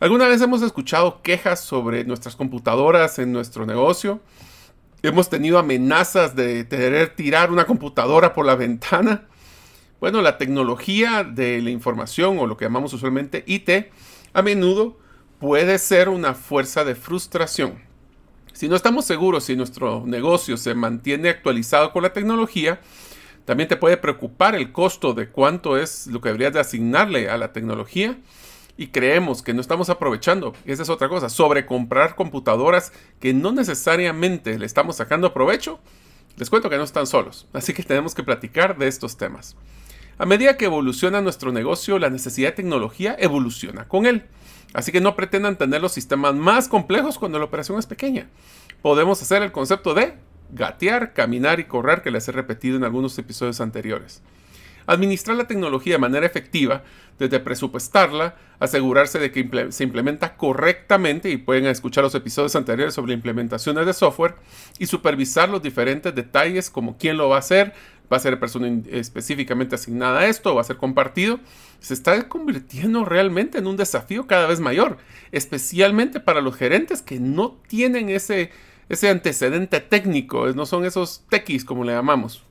¿Alguna 0.00 0.28
vez 0.28 0.40
hemos 0.40 0.62
escuchado 0.62 1.20
quejas 1.20 1.60
sobre 1.60 2.04
nuestras 2.04 2.34
computadoras 2.34 3.18
en 3.18 3.30
nuestro 3.32 3.66
negocio? 3.66 4.20
Hemos 5.02 5.28
tenido 5.28 5.58
amenazas 5.58 6.36
de 6.36 6.66
querer 6.68 7.14
tirar 7.16 7.52
una 7.52 7.66
computadora 7.66 8.32
por 8.32 8.46
la 8.46 8.54
ventana. 8.54 9.26
Bueno, 10.00 10.22
la 10.22 10.38
tecnología 10.38 11.22
de 11.22 11.60
la 11.60 11.70
información 11.70 12.38
o 12.38 12.46
lo 12.46 12.56
que 12.56 12.64
llamamos 12.64 12.94
usualmente 12.94 13.44
IT 13.46 13.90
a 14.32 14.42
menudo 14.42 14.96
puede 15.38 15.78
ser 15.78 16.08
una 16.08 16.34
fuerza 16.34 16.84
de 16.84 16.94
frustración. 16.94 17.78
Si 18.52 18.68
no 18.68 18.74
estamos 18.74 19.04
seguros 19.04 19.44
si 19.44 19.54
nuestro 19.54 20.02
negocio 20.04 20.56
se 20.56 20.74
mantiene 20.74 21.28
actualizado 21.28 21.92
con 21.92 22.02
la 22.02 22.12
tecnología, 22.12 22.80
también 23.44 23.68
te 23.68 23.76
puede 23.76 23.96
preocupar 23.96 24.54
el 24.54 24.72
costo 24.72 25.14
de 25.14 25.28
cuánto 25.28 25.78
es 25.78 26.06
lo 26.08 26.20
que 26.20 26.30
deberías 26.30 26.52
de 26.52 26.60
asignarle 26.60 27.30
a 27.30 27.38
la 27.38 27.52
tecnología 27.52 28.18
y 28.76 28.88
creemos 28.88 29.42
que 29.42 29.54
no 29.54 29.60
estamos 29.60 29.90
aprovechando. 29.90 30.54
Esa 30.64 30.82
es 30.82 30.90
otra 30.90 31.08
cosa. 31.08 31.28
Sobre 31.28 31.66
comprar 31.66 32.14
computadoras 32.14 32.92
que 33.20 33.32
no 33.32 33.52
necesariamente 33.52 34.58
le 34.58 34.66
estamos 34.66 34.96
sacando 34.96 35.32
provecho, 35.32 35.78
les 36.36 36.50
cuento 36.50 36.68
que 36.68 36.76
no 36.76 36.84
están 36.84 37.06
solos. 37.06 37.46
Así 37.52 37.72
que 37.72 37.82
tenemos 37.84 38.14
que 38.14 38.22
platicar 38.22 38.76
de 38.76 38.88
estos 38.88 39.16
temas. 39.16 39.56
A 40.18 40.26
medida 40.26 40.56
que 40.56 40.64
evoluciona 40.64 41.20
nuestro 41.20 41.52
negocio, 41.52 41.98
la 41.98 42.10
necesidad 42.10 42.48
de 42.48 42.56
tecnología 42.56 43.16
evoluciona 43.18 43.86
con 43.86 44.04
él. 44.04 44.24
Así 44.74 44.92
que 44.92 45.00
no 45.00 45.16
pretendan 45.16 45.56
tener 45.56 45.80
los 45.80 45.92
sistemas 45.92 46.34
más 46.34 46.68
complejos 46.68 47.18
cuando 47.18 47.38
la 47.38 47.46
operación 47.46 47.78
es 47.78 47.86
pequeña. 47.86 48.28
Podemos 48.82 49.20
hacer 49.22 49.42
el 49.42 49.52
concepto 49.52 49.94
de 49.94 50.14
gatear, 50.50 51.12
caminar 51.14 51.60
y 51.60 51.64
correr 51.64 52.02
que 52.02 52.10
les 52.10 52.28
he 52.28 52.32
repetido 52.32 52.76
en 52.76 52.84
algunos 52.84 53.18
episodios 53.18 53.60
anteriores. 53.60 54.22
Administrar 54.86 55.36
la 55.36 55.46
tecnología 55.46 55.94
de 55.94 55.98
manera 55.98 56.24
efectiva, 56.24 56.82
desde 57.18 57.40
presupuestarla, 57.40 58.36
asegurarse 58.58 59.18
de 59.18 59.30
que 59.30 59.70
se 59.70 59.84
implementa 59.84 60.36
correctamente 60.36 61.28
y 61.28 61.36
pueden 61.36 61.66
escuchar 61.66 62.04
los 62.04 62.14
episodios 62.14 62.56
anteriores 62.56 62.94
sobre 62.94 63.12
implementaciones 63.12 63.84
de 63.84 63.92
software 63.92 64.36
y 64.78 64.86
supervisar 64.86 65.50
los 65.50 65.62
diferentes 65.62 66.14
detalles 66.14 66.70
como 66.70 66.96
quién 66.96 67.18
lo 67.18 67.28
va 67.28 67.36
a 67.36 67.40
hacer, 67.40 67.74
va 68.12 68.16
a 68.16 68.20
ser 68.20 68.38
persona 68.40 68.82
específicamente 68.90 69.74
asignada 69.74 70.20
a 70.20 70.26
esto, 70.26 70.54
va 70.54 70.62
a 70.62 70.64
ser 70.64 70.76
compartido, 70.76 71.40
se 71.80 71.94
está 71.94 72.28
convirtiendo 72.28 73.04
realmente 73.04 73.58
en 73.58 73.66
un 73.66 73.76
desafío 73.76 74.26
cada 74.26 74.46
vez 74.46 74.60
mayor, 74.60 74.98
especialmente 75.32 76.20
para 76.20 76.40
los 76.40 76.56
gerentes 76.56 77.02
que 77.02 77.20
no 77.20 77.56
tienen 77.68 78.08
ese, 78.08 78.50
ese 78.88 79.08
antecedente 79.08 79.80
técnico, 79.80 80.46
no 80.48 80.66
son 80.66 80.84
esos 80.84 81.24
techis 81.28 81.64
como 81.64 81.84
le 81.84 81.92
llamamos. 81.92 82.42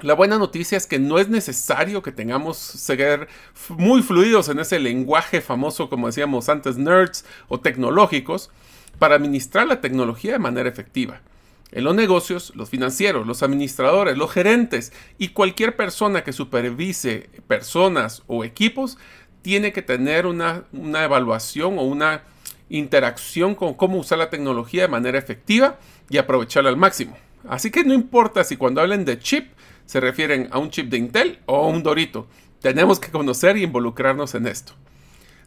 La 0.00 0.14
buena 0.14 0.38
noticia 0.38 0.78
es 0.78 0.86
que 0.86 1.00
no 1.00 1.18
es 1.18 1.28
necesario 1.28 2.02
que 2.02 2.12
tengamos 2.12 2.56
ser 2.56 3.26
muy 3.70 4.00
fluidos 4.02 4.48
en 4.48 4.60
ese 4.60 4.78
lenguaje 4.78 5.40
famoso, 5.40 5.90
como 5.90 6.06
decíamos 6.06 6.48
antes, 6.48 6.78
nerds 6.78 7.24
o 7.48 7.58
tecnológicos, 7.58 8.50
para 9.00 9.16
administrar 9.16 9.66
la 9.66 9.80
tecnología 9.80 10.32
de 10.32 10.38
manera 10.38 10.68
efectiva. 10.68 11.20
En 11.70 11.84
los 11.84 11.94
negocios, 11.94 12.52
los 12.54 12.70
financieros, 12.70 13.26
los 13.26 13.42
administradores, 13.42 14.16
los 14.16 14.32
gerentes 14.32 14.92
y 15.18 15.28
cualquier 15.28 15.76
persona 15.76 16.24
que 16.24 16.32
supervise 16.32 17.28
personas 17.46 18.22
o 18.26 18.42
equipos 18.42 18.96
tiene 19.42 19.72
que 19.72 19.82
tener 19.82 20.26
una, 20.26 20.64
evaluación 20.72 21.78
o 21.78 21.82
una 21.82 22.22
interacción 22.70 23.54
con 23.54 23.74
cómo 23.74 23.98
usar 23.98 24.18
la 24.18 24.30
tecnología 24.30 24.82
de 24.82 24.88
manera 24.88 25.18
efectiva 25.18 25.78
y 26.08 26.18
aprovecharla 26.18 26.70
al 26.70 26.76
máximo. 26.76 27.16
Así 27.48 27.70
que 27.70 27.84
no 27.84 27.94
importa 27.94 28.44
si 28.44 28.56
cuando 28.56 28.80
hablen 28.80 29.04
de 29.04 29.18
chip 29.18 29.52
se 29.86 30.00
refieren 30.00 30.48
a 30.50 30.58
un 30.58 30.70
chip 30.70 30.88
de 30.88 30.98
Intel 30.98 31.38
o 31.46 31.56
a 31.56 31.68
un 31.68 31.82
Dorito, 31.82 32.26
tenemos 32.60 32.98
que 32.98 33.10
conocer 33.10 33.56
y 33.56 33.62
involucrarnos 33.62 34.34
en 34.34 34.46
esto. 34.46 34.74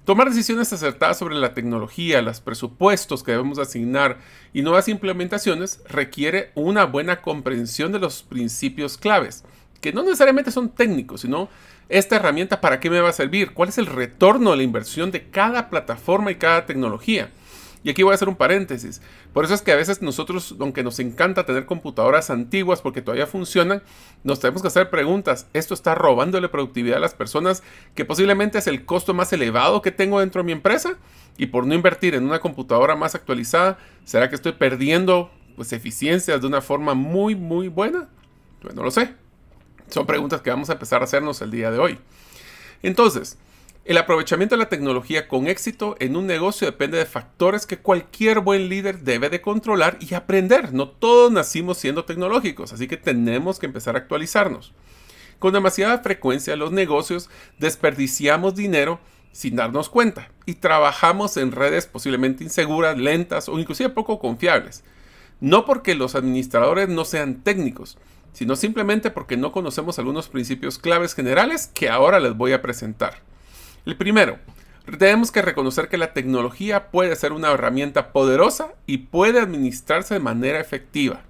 Tomar 0.06 0.30
decisiones 0.30 0.74
acertadas 0.74 1.20
sobre 1.20 1.36
la 1.36 1.54
tecnología, 1.54 2.24
los 2.24 2.42
presupuestos 2.42 3.22
que 3.22 3.34
debemos 3.34 3.60
asignar 3.60 4.18
y 4.52 4.64
nuevas 4.64 4.88
implementaciones 4.88 5.80
requiere 5.88 6.52
una 6.56 6.86
buena 6.86 7.22
comprensión 7.22 7.92
de 7.92 8.00
los 8.00 8.24
principios 8.24 8.98
claves, 8.98 9.44
que 9.80 9.94
no 9.94 10.02
necesariamente 10.02 10.50
son 10.50 10.70
técnicos, 10.70 11.22
sino 11.22 11.50
esta 11.88 12.16
herramienta 12.16 12.62
para 12.62 12.80
qué 12.80 12.90
me 12.90 13.00
va 13.00 13.10
a 13.10 13.14
servir, 13.14 13.54
cuál 13.54 13.70
es 13.70 13.78
el 13.78 13.86
retorno 13.86 14.52
de 14.52 14.58
la 14.58 14.64
inversión 14.64 15.12
de 15.12 15.30
cada 15.30 15.70
plataforma 15.70 16.32
y 16.32 16.36
cada 16.36 16.66
tecnología. 16.66 17.30
Y 17.84 17.90
aquí 17.90 18.04
voy 18.04 18.12
a 18.12 18.16
hacer 18.16 18.30
un 18.30 18.36
paréntesis. 18.36 19.02
Por 19.34 19.44
eso 19.44 19.54
es 19.54 19.62
que 19.62 19.72
a 19.72 19.76
veces 19.76 20.02
nosotros, 20.02 20.56
aunque 20.60 20.84
nos 20.84 21.00
encanta 21.00 21.46
tener 21.46 21.66
computadoras 21.66 22.30
antiguas 22.30 22.82
porque 22.82 23.02
todavía 23.02 23.26
funcionan, 23.26 23.82
nos 24.24 24.40
tenemos 24.40 24.62
que 24.62 24.68
hacer 24.68 24.90
preguntas. 24.90 25.48
¿Esto 25.54 25.74
está 25.74 25.96
robándole 25.96 26.48
productividad 26.50 26.98
a 26.98 27.02
las 27.02 27.16
personas 27.16 27.64
que 27.96 28.06
posiblemente 28.06 28.60
es 28.60 28.68
el 28.68 28.86
costo 28.86 29.14
más 29.14 29.34
elevado 29.34 29.82
que 29.82 29.92
tengo 29.92 30.20
dentro 30.20 30.42
de 30.42 30.46
mi 30.46 30.52
empresa? 30.52 30.98
Y 31.38 31.48
por 31.48 31.66
no 31.66 31.74
invertir 31.74 32.14
en 32.14 32.24
una 32.24 32.40
computadora 32.40 32.96
más 32.96 33.16
actualizada, 33.16 33.80
¿será 34.06 34.30
que 34.30 34.36
estoy 34.36 34.52
perdiendo 34.52 35.32
pues, 35.56 35.74
eficiencias 35.74 36.40
de 36.42 36.48
una 36.48 36.62
forma 36.62 36.94
muy, 36.94 37.36
muy 37.36 37.68
buena? 37.68 38.10
Pues 38.62 38.76
no 38.76 38.84
lo 38.84 38.92
sé. 38.92 39.16
Son 39.88 40.06
preguntas 40.06 40.42
que 40.42 40.52
vamos 40.52 40.70
a 40.70 40.74
empezar 40.74 41.02
a 41.02 41.06
hacernos 41.06 41.42
el 41.42 41.50
día 41.50 41.72
de 41.72 41.80
hoy. 41.80 42.00
Entonces, 42.84 43.38
el 43.84 43.98
aprovechamiento 43.98 44.56
de 44.56 44.60
la 44.60 44.70
tecnología 44.70 45.28
con 45.28 45.48
éxito 45.48 45.96
en 46.00 46.16
un 46.16 46.28
negocio 46.28 46.68
depende 46.68 47.00
de 47.00 47.06
factores 47.06 47.66
que 47.66 47.80
cualquier 47.80 48.40
buen 48.40 48.70
líder 48.70 49.00
debe 49.00 49.30
de 49.30 49.42
controlar 49.42 49.98
y 50.00 50.14
aprender. 50.14 50.72
No 50.72 50.88
todos 50.88 51.32
nacimos 51.32 51.80
siendo 51.80 52.06
tecnológicos, 52.06 52.74
así 52.74 52.88
que 52.88 52.98
tenemos 52.98 53.58
que 53.58 53.66
empezar 53.66 53.96
a 53.96 54.00
actualizarnos. 54.00 54.72
Con 55.40 55.54
demasiada 55.54 55.98
frecuencia 56.00 56.56
los 56.56 56.72
negocios 56.72 57.32
desperdiciamos 57.58 58.54
dinero 58.54 59.00
sin 59.32 59.56
darnos 59.56 59.90
cuenta 59.90 60.30
y 60.46 60.56
trabajamos 60.56 61.36
en 61.38 61.52
redes 61.52 61.88
posiblemente 61.88 62.44
inseguras, 62.44 63.00
lentas 63.00 63.50
o 63.50 63.58
inclusive 63.58 63.90
poco 63.90 64.20
confiables. 64.20 64.84
No 65.40 65.66
porque 65.66 65.96
los 65.96 66.14
administradores 66.14 66.88
no 66.88 67.04
sean 67.04 67.42
técnicos, 67.42 67.98
sino 68.32 68.56
simplemente 68.56 69.10
porque 69.10 69.38
no 69.38 69.52
conocemos 69.52 69.98
algunos 69.98 70.30
principios 70.30 70.78
claves 70.78 71.16
generales 71.16 71.72
que 71.74 71.90
ahora 71.90 72.20
les 72.20 72.38
voy 72.38 72.54
a 72.54 72.62
presentar. 72.62 73.31
El 73.86 73.98
primero, 73.98 74.38
tenemos 75.00 75.32
que 75.32 75.42
reconocer 75.42 75.90
que 75.90 75.98
la 75.98 76.14
tecnología 76.14 76.92
puede 76.92 77.16
ser 77.16 77.34
una 77.34 77.52
herramienta 77.52 78.12
poderosa 78.12 78.74
y 78.86 79.00
puede 79.00 79.40
administrarse 79.40 80.14
de 80.16 80.20
manera 80.20 80.60
efectiva. 80.60 81.22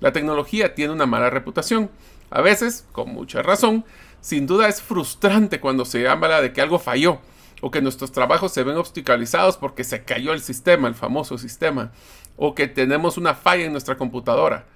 La 0.00 0.12
tecnología 0.12 0.74
tiene 0.74 0.92
una 0.92 1.06
mala 1.06 1.30
reputación. 1.30 1.90
A 2.30 2.40
veces, 2.40 2.84
con 2.90 3.10
mucha 3.10 3.42
razón, 3.42 3.84
sin 4.20 4.46
duda 4.46 4.68
es 4.68 4.82
frustrante 4.82 5.60
cuando 5.60 5.84
se 5.84 6.08
habla 6.08 6.40
de 6.40 6.52
que 6.52 6.60
algo 6.60 6.80
falló 6.80 7.20
o 7.60 7.70
que 7.70 7.80
nuestros 7.80 8.10
trabajos 8.10 8.52
se 8.52 8.64
ven 8.64 8.76
obstaculizados 8.76 9.56
porque 9.56 9.84
se 9.84 10.02
cayó 10.02 10.32
el 10.32 10.40
sistema, 10.40 10.88
el 10.88 10.96
famoso 10.96 11.38
sistema, 11.38 11.92
o 12.36 12.54
que 12.56 12.66
tenemos 12.66 13.16
una 13.16 13.34
falla 13.34 13.64
en 13.64 13.72
nuestra 13.72 13.96
computadora. 13.96 14.66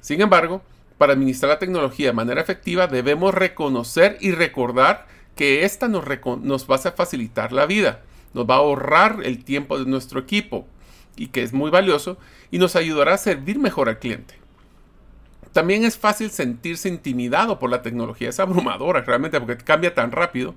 Sin 0.00 0.20
embargo, 0.20 0.62
para 0.98 1.14
administrar 1.14 1.50
la 1.50 1.58
tecnología 1.58 2.06
de 2.08 2.12
manera 2.12 2.40
efectiva 2.40 2.86
debemos 2.86 3.34
reconocer 3.34 4.18
y 4.20 4.30
recordar 4.30 5.06
que 5.40 5.64
esta 5.64 5.88
nos, 5.88 6.04
nos 6.42 6.70
va 6.70 6.74
a 6.74 6.92
facilitar 6.92 7.50
la 7.50 7.64
vida, 7.64 8.02
nos 8.34 8.44
va 8.44 8.56
a 8.56 8.58
ahorrar 8.58 9.20
el 9.24 9.42
tiempo 9.42 9.78
de 9.78 9.86
nuestro 9.86 10.20
equipo 10.20 10.66
y 11.16 11.28
que 11.28 11.42
es 11.42 11.54
muy 11.54 11.70
valioso 11.70 12.18
y 12.50 12.58
nos 12.58 12.76
ayudará 12.76 13.14
a 13.14 13.16
servir 13.16 13.58
mejor 13.58 13.88
al 13.88 13.98
cliente. 13.98 14.34
También 15.54 15.84
es 15.84 15.96
fácil 15.96 16.30
sentirse 16.30 16.90
intimidado 16.90 17.58
por 17.58 17.70
la 17.70 17.80
tecnología, 17.80 18.28
es 18.28 18.38
abrumadora 18.38 19.00
realmente 19.00 19.40
porque 19.40 19.56
cambia 19.56 19.94
tan 19.94 20.12
rápido, 20.12 20.54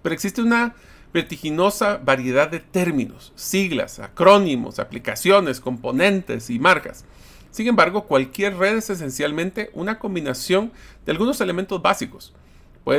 pero 0.00 0.14
existe 0.14 0.40
una 0.40 0.76
vertiginosa 1.12 2.00
variedad 2.02 2.48
de 2.48 2.60
términos, 2.60 3.34
siglas, 3.36 3.98
acrónimos, 3.98 4.78
aplicaciones, 4.78 5.60
componentes 5.60 6.48
y 6.48 6.58
marcas. 6.58 7.04
Sin 7.50 7.66
embargo, 7.66 8.04
cualquier 8.04 8.56
red 8.56 8.78
es 8.78 8.88
esencialmente 8.88 9.68
una 9.74 9.98
combinación 9.98 10.72
de 11.04 11.12
algunos 11.12 11.42
elementos 11.42 11.82
básicos 11.82 12.32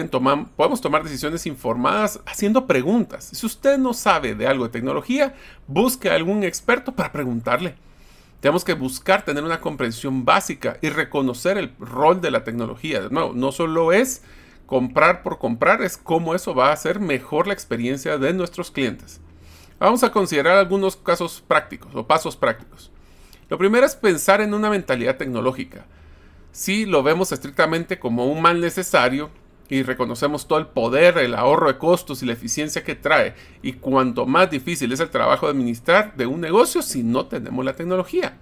tomar, 0.10 0.48
podemos 0.56 0.82
tomar 0.82 1.04
decisiones 1.04 1.46
informadas 1.46 2.20
haciendo 2.26 2.68
preguntas. 2.68 3.30
Si 3.34 3.46
usted 3.46 3.78
no 3.78 3.94
sabe 3.94 4.36
de 4.36 4.48
algo 4.48 4.66
de 4.66 4.72
tecnología, 4.72 5.36
busque 5.68 6.10
a 6.10 6.16
algún 6.16 6.44
experto 6.44 6.94
para 6.94 7.12
preguntarle. 7.12 7.76
Tenemos 8.40 8.66
que 8.66 8.74
buscar 8.74 9.24
tener 9.24 9.44
una 9.44 9.62
comprensión 9.62 10.26
básica 10.26 10.78
y 10.82 10.90
reconocer 10.90 11.58
el 11.58 11.74
rol 11.80 12.20
de 12.20 12.32
la 12.32 12.44
tecnología. 12.44 13.02
De 13.02 13.10
nuevo, 13.10 13.34
no 13.34 13.52
solo 13.52 13.94
es 13.94 14.24
comprar 14.66 15.24
por 15.24 15.40
comprar, 15.40 15.82
es 15.82 15.98
cómo 15.98 16.36
eso 16.36 16.54
va 16.54 16.70
a 16.70 16.74
hacer 16.74 17.00
mejor 17.00 17.48
la 17.48 17.54
experiencia 17.54 18.18
de 18.18 18.34
nuestros 18.34 18.72
clientes. 18.72 19.22
Vamos 19.80 20.04
a 20.04 20.12
considerar 20.12 20.58
algunos 20.58 20.96
casos 20.96 21.44
prácticos 21.46 21.94
o 21.96 22.08
pasos 22.08 22.36
prácticos. 22.36 22.92
Lo 23.50 23.58
primero 23.58 23.86
es 23.86 23.96
pensar 23.96 24.42
en 24.42 24.54
una 24.54 24.70
mentalidad 24.70 25.18
tecnológica. 25.18 25.86
Si 26.52 26.86
lo 26.86 27.04
vemos 27.04 27.32
estrictamente 27.32 28.00
como 28.00 28.26
un 28.26 28.42
mal 28.42 28.62
necesario, 28.62 29.30
y 29.74 29.82
reconocemos 29.82 30.48
todo 30.48 30.60
el 30.60 30.68
poder, 30.68 31.18
el 31.18 31.34
ahorro 31.34 31.68
de 31.68 31.80
costos 31.80 32.22
y 32.22 32.28
la 32.28 32.34
eficiencia 32.34 32.84
que 32.84 32.94
trae. 32.94 33.34
Y 33.64 33.74
cuanto 33.74 34.28
más 34.28 34.52
difícil 34.52 34.92
es 34.92 35.00
el 35.00 35.10
trabajo 35.10 35.48
de 35.48 35.54
administrar 35.54 36.16
de 36.16 36.28
un 36.28 36.42
negocio 36.42 36.84
si 36.84 37.02
no 37.02 37.26
tenemos 37.26 37.66
la 37.66 37.76
tecnología. 37.76 38.38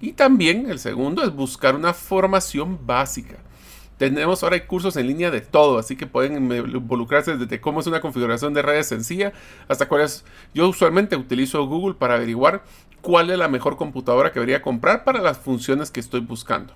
Y 0.00 0.12
también 0.12 0.70
el 0.70 0.78
segundo 0.78 1.22
es 1.22 1.34
buscar 1.34 1.74
una 1.74 1.92
formación 1.92 2.86
básica. 2.86 3.36
Tenemos 3.98 4.42
ahora 4.42 4.66
cursos 4.66 4.96
en 4.96 5.08
línea 5.08 5.30
de 5.30 5.42
todo, 5.42 5.78
así 5.78 5.96
que 5.96 6.06
pueden 6.06 6.50
involucrarse 6.50 7.36
desde 7.36 7.60
cómo 7.60 7.80
es 7.80 7.86
una 7.86 8.00
configuración 8.00 8.54
de 8.54 8.62
redes 8.62 8.86
sencilla 8.86 9.34
hasta 9.68 9.86
cuál 9.86 10.00
es. 10.00 10.24
Yo 10.54 10.66
usualmente 10.66 11.14
utilizo 11.14 11.66
Google 11.66 11.96
para 11.96 12.14
averiguar 12.14 12.64
cuál 13.02 13.30
es 13.30 13.38
la 13.38 13.48
mejor 13.48 13.76
computadora 13.76 14.32
que 14.32 14.40
debería 14.40 14.62
comprar 14.62 15.04
para 15.04 15.20
las 15.20 15.36
funciones 15.36 15.90
que 15.90 16.00
estoy 16.00 16.20
buscando. 16.20 16.72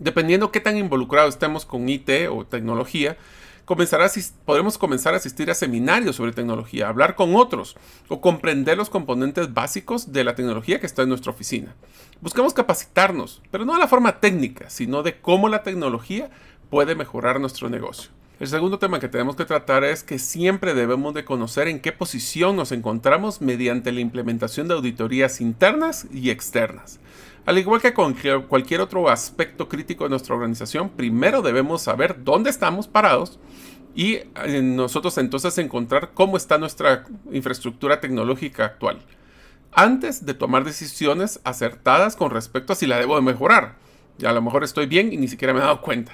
Dependiendo 0.00 0.50
qué 0.50 0.60
tan 0.60 0.78
involucrados 0.78 1.34
estemos 1.34 1.66
con 1.66 1.86
IT 1.88 2.08
o 2.30 2.46
tecnología, 2.46 3.18
podremos 4.46 4.78
comenzar 4.78 5.12
a 5.12 5.18
asistir 5.18 5.50
a 5.50 5.54
seminarios 5.54 6.16
sobre 6.16 6.32
tecnología, 6.32 6.88
hablar 6.88 7.14
con 7.14 7.36
otros 7.36 7.76
o 8.08 8.22
comprender 8.22 8.78
los 8.78 8.88
componentes 8.88 9.52
básicos 9.52 10.10
de 10.10 10.24
la 10.24 10.34
tecnología 10.34 10.80
que 10.80 10.86
está 10.86 11.02
en 11.02 11.10
nuestra 11.10 11.32
oficina. 11.32 11.76
Buscamos 12.22 12.54
capacitarnos, 12.54 13.42
pero 13.50 13.66
no 13.66 13.74
de 13.74 13.78
la 13.78 13.88
forma 13.88 14.20
técnica, 14.20 14.70
sino 14.70 15.02
de 15.02 15.20
cómo 15.20 15.50
la 15.50 15.62
tecnología 15.62 16.30
puede 16.70 16.94
mejorar 16.94 17.38
nuestro 17.38 17.68
negocio. 17.68 18.10
El 18.40 18.48
segundo 18.48 18.78
tema 18.78 19.00
que 19.00 19.08
tenemos 19.08 19.36
que 19.36 19.44
tratar 19.44 19.84
es 19.84 20.02
que 20.02 20.18
siempre 20.18 20.72
debemos 20.72 21.12
de 21.12 21.26
conocer 21.26 21.68
en 21.68 21.78
qué 21.78 21.92
posición 21.92 22.56
nos 22.56 22.72
encontramos 22.72 23.42
mediante 23.42 23.92
la 23.92 24.00
implementación 24.00 24.66
de 24.66 24.72
auditorías 24.72 25.42
internas 25.42 26.06
y 26.10 26.30
externas. 26.30 27.00
Al 27.44 27.58
igual 27.58 27.82
que 27.82 27.92
con 27.92 28.16
cualquier 28.48 28.80
otro 28.80 29.10
aspecto 29.10 29.68
crítico 29.68 30.04
de 30.04 30.10
nuestra 30.10 30.34
organización, 30.34 30.88
primero 30.88 31.42
debemos 31.42 31.82
saber 31.82 32.24
dónde 32.24 32.48
estamos 32.48 32.88
parados 32.88 33.38
y 33.94 34.14
eh, 34.14 34.62
nosotros 34.62 35.18
entonces 35.18 35.58
encontrar 35.58 36.12
cómo 36.14 36.38
está 36.38 36.56
nuestra 36.56 37.04
infraestructura 37.30 38.00
tecnológica 38.00 38.64
actual, 38.64 39.00
antes 39.70 40.24
de 40.24 40.32
tomar 40.32 40.64
decisiones 40.64 41.40
acertadas 41.44 42.16
con 42.16 42.30
respecto 42.30 42.72
a 42.72 42.76
si 42.76 42.86
la 42.86 42.96
debo 42.96 43.16
de 43.16 43.22
mejorar. 43.22 43.74
Y 44.18 44.24
a 44.24 44.32
lo 44.32 44.40
mejor 44.40 44.64
estoy 44.64 44.86
bien 44.86 45.12
y 45.12 45.18
ni 45.18 45.28
siquiera 45.28 45.52
me 45.52 45.60
he 45.60 45.62
dado 45.62 45.82
cuenta. 45.82 46.12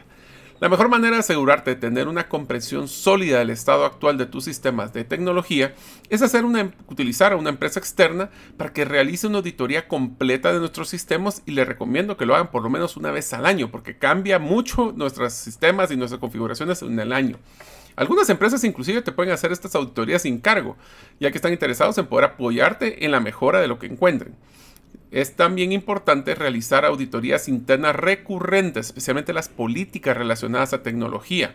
La 0.58 0.70
mejor 0.70 0.88
manera 0.88 1.16
de 1.16 1.20
asegurarte 1.20 1.72
de 1.72 1.76
tener 1.76 2.08
una 2.08 2.30
comprensión 2.30 2.88
sólida 2.88 3.40
del 3.40 3.50
estado 3.50 3.84
actual 3.84 4.16
de 4.16 4.24
tus 4.24 4.44
sistemas 4.44 4.94
de 4.94 5.04
tecnología 5.04 5.74
es 6.08 6.22
hacer 6.22 6.46
una, 6.46 6.72
utilizar 6.88 7.34
a 7.34 7.36
una 7.36 7.50
empresa 7.50 7.78
externa 7.78 8.30
para 8.56 8.72
que 8.72 8.86
realice 8.86 9.26
una 9.26 9.38
auditoría 9.38 9.86
completa 9.86 10.54
de 10.54 10.60
nuestros 10.60 10.88
sistemas 10.88 11.42
y 11.44 11.50
le 11.50 11.66
recomiendo 11.66 12.16
que 12.16 12.24
lo 12.24 12.34
hagan 12.34 12.50
por 12.50 12.62
lo 12.62 12.70
menos 12.70 12.96
una 12.96 13.10
vez 13.10 13.34
al 13.34 13.44
año 13.44 13.70
porque 13.70 13.98
cambia 13.98 14.38
mucho 14.38 14.94
nuestros 14.96 15.34
sistemas 15.34 15.90
y 15.90 15.96
nuestras 15.98 16.20
configuraciones 16.20 16.80
en 16.80 16.98
el 16.98 17.12
año. 17.12 17.36
Algunas 17.94 18.30
empresas 18.30 18.64
inclusive 18.64 19.02
te 19.02 19.12
pueden 19.12 19.34
hacer 19.34 19.52
estas 19.52 19.74
auditorías 19.74 20.22
sin 20.22 20.40
cargo, 20.40 20.78
ya 21.20 21.30
que 21.30 21.36
están 21.36 21.52
interesados 21.52 21.98
en 21.98 22.06
poder 22.06 22.30
apoyarte 22.30 23.04
en 23.04 23.10
la 23.10 23.20
mejora 23.20 23.60
de 23.60 23.68
lo 23.68 23.78
que 23.78 23.86
encuentren. 23.86 24.34
Es 25.10 25.36
también 25.36 25.72
importante 25.72 26.34
realizar 26.34 26.84
auditorías 26.84 27.48
internas 27.48 27.94
recurrentes, 27.94 28.88
especialmente 28.88 29.32
las 29.32 29.48
políticas 29.48 30.16
relacionadas 30.16 30.72
a 30.72 30.82
tecnología. 30.82 31.54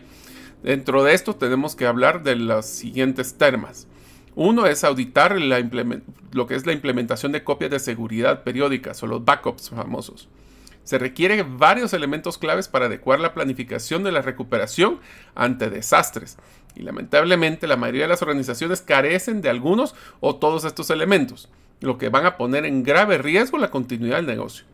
Dentro 0.62 1.04
de 1.04 1.12
esto 1.12 1.36
tenemos 1.36 1.76
que 1.76 1.86
hablar 1.86 2.22
de 2.22 2.36
los 2.36 2.66
siguientes 2.66 3.34
temas. 3.34 3.86
Uno 4.34 4.66
es 4.66 4.84
auditar 4.84 5.38
lo 5.38 6.46
que 6.46 6.54
es 6.54 6.64
la 6.64 6.72
implementación 6.72 7.32
de 7.32 7.44
copias 7.44 7.70
de 7.70 7.78
seguridad 7.78 8.42
periódicas 8.42 9.02
o 9.02 9.06
los 9.06 9.22
backups 9.22 9.68
famosos. 9.68 10.28
Se 10.84 10.98
requieren 10.98 11.58
varios 11.58 11.92
elementos 11.92 12.38
claves 12.38 12.68
para 12.68 12.86
adecuar 12.86 13.20
la 13.20 13.34
planificación 13.34 14.02
de 14.02 14.12
la 14.12 14.22
recuperación 14.22 14.98
ante 15.34 15.68
desastres. 15.68 16.38
Y 16.74 16.80
lamentablemente 16.80 17.66
la 17.66 17.76
mayoría 17.76 18.02
de 18.02 18.08
las 18.08 18.22
organizaciones 18.22 18.80
carecen 18.80 19.42
de 19.42 19.50
algunos 19.50 19.94
o 20.20 20.36
todos 20.36 20.64
estos 20.64 20.88
elementos 20.88 21.50
lo 21.82 21.98
que 21.98 22.08
van 22.08 22.26
a 22.26 22.36
poner 22.36 22.64
en 22.64 22.82
grave 22.82 23.18
riesgo 23.18 23.58
la 23.58 23.70
continuidad 23.70 24.16
del 24.16 24.26
negocio. 24.26 24.64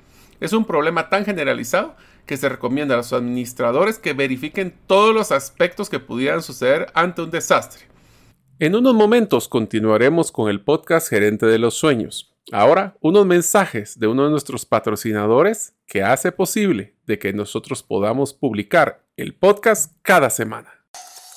Es 0.41 0.53
un 0.53 0.65
problema 0.65 1.09
tan 1.09 1.25
generalizado 1.25 1.97
que 2.27 2.37
se 2.37 2.49
recomienda 2.49 2.95
a 2.95 2.99
los 2.99 3.12
administradores 3.12 3.99
que 3.99 4.12
verifiquen 4.12 4.75
todos 4.87 5.15
los 5.15 5.33
aspectos 5.33 5.88
que 5.88 5.99
pudieran 5.99 6.43
suceder 6.43 6.87
ante 6.95 7.23
un 7.23 7.31
desastre. 7.31 7.83
En 8.61 8.77
unos 8.77 8.95
momentos 8.95 9.49
continuaremos 9.49 10.31
con 10.31 10.50
el 10.50 10.61
podcast 10.61 11.09
Gerente 11.09 11.47
de 11.47 11.59
los 11.59 11.75
Sueños. 11.75 12.35
Ahora, 12.53 12.97
unos 13.00 13.27
mensajes 13.27 13.99
de 13.99 14.07
uno 14.07 14.25
de 14.25 14.31
nuestros 14.31 14.65
patrocinadores 14.65 15.75
que 15.87 16.03
hace 16.03 16.33
posible 16.33 16.95
de 17.07 17.19
que 17.19 17.33
nosotros 17.33 17.83
podamos 17.83 18.33
publicar 18.33 19.05
el 19.17 19.35
podcast 19.35 19.95
cada 20.03 20.31
semana. 20.31 20.77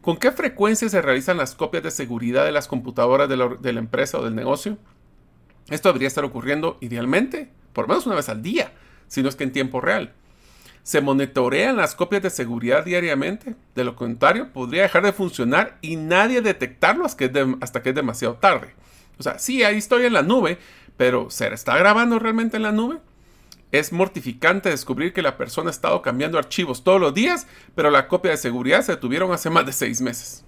¿Con 0.00 0.16
qué 0.16 0.32
frecuencia 0.32 0.88
se 0.88 1.02
realizan 1.02 1.36
las 1.36 1.54
copias 1.54 1.82
de 1.82 1.90
seguridad 1.90 2.44
de 2.44 2.52
las 2.52 2.68
computadoras 2.68 3.28
de 3.28 3.36
la, 3.36 3.78
empresa 3.78 4.18
o 4.18 4.24
del 4.24 4.34
negocio? 4.34 4.78
Esto 5.70 5.88
debería 5.88 6.08
estar 6.08 6.24
ocurriendo 6.24 6.78
idealmente 6.80 7.50
por 7.78 7.86
lo 7.86 7.90
menos 7.90 8.06
una 8.06 8.16
vez 8.16 8.28
al 8.28 8.42
día, 8.42 8.72
si 9.06 9.22
no 9.22 9.28
es 9.28 9.36
que 9.36 9.44
en 9.44 9.52
tiempo 9.52 9.80
real. 9.80 10.12
¿Se 10.82 11.00
monitorean 11.00 11.76
las 11.76 11.94
copias 11.94 12.22
de 12.22 12.30
seguridad 12.30 12.84
diariamente? 12.84 13.54
De 13.76 13.84
lo 13.84 13.94
contrario, 13.94 14.52
podría 14.52 14.82
dejar 14.82 15.04
de 15.04 15.12
funcionar 15.12 15.78
y 15.80 15.94
nadie 15.94 16.40
detectarlo 16.40 17.04
hasta 17.04 17.82
que 17.82 17.88
es 17.90 17.94
demasiado 17.94 18.34
tarde. 18.34 18.74
O 19.18 19.22
sea, 19.22 19.38
sí, 19.38 19.62
ahí 19.62 19.76
estoy 19.76 20.06
en 20.06 20.14
la 20.14 20.22
nube, 20.22 20.58
pero 20.96 21.30
¿se 21.30 21.46
está 21.54 21.78
grabando 21.78 22.18
realmente 22.18 22.56
en 22.56 22.64
la 22.64 22.72
nube? 22.72 22.98
Es 23.70 23.92
mortificante 23.92 24.70
descubrir 24.70 25.12
que 25.12 25.22
la 25.22 25.36
persona 25.36 25.68
ha 25.68 25.70
estado 25.70 26.00
cambiando 26.00 26.38
archivos 26.38 26.84
todos 26.84 27.00
los 27.00 27.12
días, 27.12 27.46
pero 27.74 27.90
la 27.90 28.08
copia 28.08 28.30
de 28.30 28.38
seguridad 28.38 28.82
se 28.82 28.92
detuvieron 28.92 29.30
hace 29.32 29.50
más 29.50 29.66
de 29.66 29.72
seis 29.72 30.00
meses. 30.00 30.44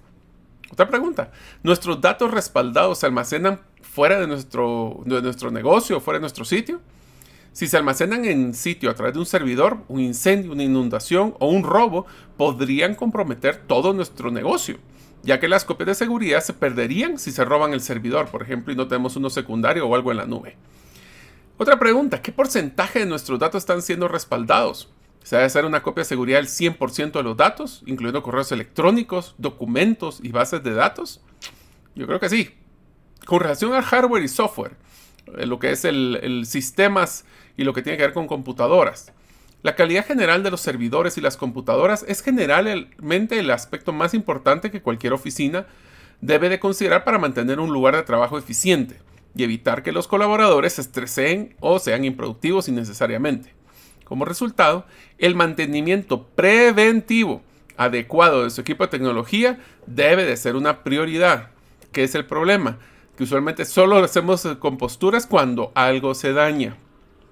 Otra 0.71 0.87
pregunta. 0.87 1.31
¿Nuestros 1.63 2.01
datos 2.01 2.31
respaldados 2.31 2.99
se 2.99 3.05
almacenan 3.05 3.61
fuera 3.81 4.19
de 4.19 4.25
nuestro, 4.25 5.01
de 5.05 5.21
nuestro 5.21 5.51
negocio, 5.51 5.99
fuera 5.99 6.17
de 6.17 6.21
nuestro 6.21 6.45
sitio? 6.45 6.79
Si 7.51 7.67
se 7.67 7.75
almacenan 7.75 8.23
en 8.23 8.53
sitio 8.53 8.89
a 8.89 8.95
través 8.95 9.13
de 9.13 9.19
un 9.19 9.25
servidor, 9.25 9.79
un 9.89 9.99
incendio, 9.99 10.53
una 10.53 10.63
inundación 10.63 11.35
o 11.39 11.49
un 11.49 11.63
robo, 11.63 12.05
podrían 12.37 12.95
comprometer 12.95 13.57
todo 13.67 13.91
nuestro 13.91 14.31
negocio, 14.31 14.77
ya 15.21 15.41
que 15.41 15.49
las 15.49 15.65
copias 15.65 15.87
de 15.87 15.95
seguridad 15.95 16.41
se 16.41 16.53
perderían 16.53 17.19
si 17.19 17.31
se 17.33 17.43
roban 17.43 17.73
el 17.73 17.81
servidor, 17.81 18.29
por 18.29 18.41
ejemplo, 18.41 18.71
y 18.71 18.77
no 18.77 18.87
tenemos 18.87 19.17
uno 19.17 19.29
secundario 19.29 19.85
o 19.85 19.93
algo 19.93 20.11
en 20.11 20.17
la 20.17 20.25
nube. 20.25 20.55
Otra 21.61 21.77
pregunta, 21.77 22.23
¿qué 22.23 22.31
porcentaje 22.31 22.97
de 22.97 23.05
nuestros 23.05 23.37
datos 23.37 23.61
están 23.61 23.83
siendo 23.83 24.07
respaldados? 24.07 24.89
¿Se 25.21 25.35
debe 25.35 25.45
hacer 25.45 25.63
una 25.63 25.83
copia 25.83 26.01
de 26.01 26.05
seguridad 26.05 26.39
del 26.39 26.47
100% 26.47 27.11
de 27.11 27.21
los 27.21 27.37
datos, 27.37 27.83
incluyendo 27.85 28.23
correos 28.23 28.51
electrónicos, 28.51 29.35
documentos 29.37 30.21
y 30.23 30.29
bases 30.31 30.63
de 30.63 30.73
datos? 30.73 31.21
Yo 31.93 32.07
creo 32.07 32.19
que 32.19 32.29
sí. 32.29 32.49
Con 33.27 33.41
relación 33.41 33.75
al 33.75 33.83
hardware 33.83 34.23
y 34.23 34.27
software, 34.27 34.75
eh, 35.37 35.45
lo 35.45 35.59
que 35.59 35.69
es 35.69 35.85
el, 35.85 36.17
el 36.23 36.47
sistemas 36.47 37.25
y 37.55 37.63
lo 37.63 37.73
que 37.73 37.83
tiene 37.83 37.95
que 37.95 38.05
ver 38.05 38.13
con 38.13 38.25
computadoras. 38.25 39.13
La 39.61 39.75
calidad 39.75 40.07
general 40.07 40.41
de 40.41 40.49
los 40.49 40.61
servidores 40.61 41.19
y 41.19 41.21
las 41.21 41.37
computadoras 41.37 42.03
es 42.07 42.23
generalmente 42.23 43.37
el 43.37 43.51
aspecto 43.51 43.93
más 43.93 44.15
importante 44.15 44.71
que 44.71 44.81
cualquier 44.81 45.13
oficina 45.13 45.67
debe 46.21 46.49
de 46.49 46.59
considerar 46.59 47.03
para 47.03 47.19
mantener 47.19 47.59
un 47.59 47.71
lugar 47.71 47.95
de 47.95 48.01
trabajo 48.01 48.39
eficiente 48.39 48.97
y 49.35 49.43
evitar 49.43 49.83
que 49.83 49.91
los 49.91 50.07
colaboradores 50.07 50.73
se 50.73 50.81
estresen 50.81 51.55
o 51.59 51.79
sean 51.79 52.05
improductivos 52.05 52.67
innecesariamente. 52.67 53.53
Como 54.03 54.25
resultado, 54.25 54.85
el 55.17 55.35
mantenimiento 55.35 56.27
preventivo 56.27 57.41
adecuado 57.77 58.43
de 58.43 58.49
su 58.49 58.61
equipo 58.61 58.83
de 58.83 58.91
tecnología 58.91 59.59
debe 59.87 60.25
de 60.25 60.37
ser 60.37 60.55
una 60.55 60.83
prioridad. 60.83 61.51
¿Qué 61.91 62.03
es 62.03 62.13
el 62.15 62.25
problema? 62.25 62.77
Que 63.15 63.23
usualmente 63.23 63.65
solo 63.65 63.99
lo 63.99 64.05
hacemos 64.05 64.45
con 64.59 64.77
posturas 64.77 65.25
cuando 65.25 65.71
algo 65.75 66.13
se 66.13 66.33
daña. 66.33 66.75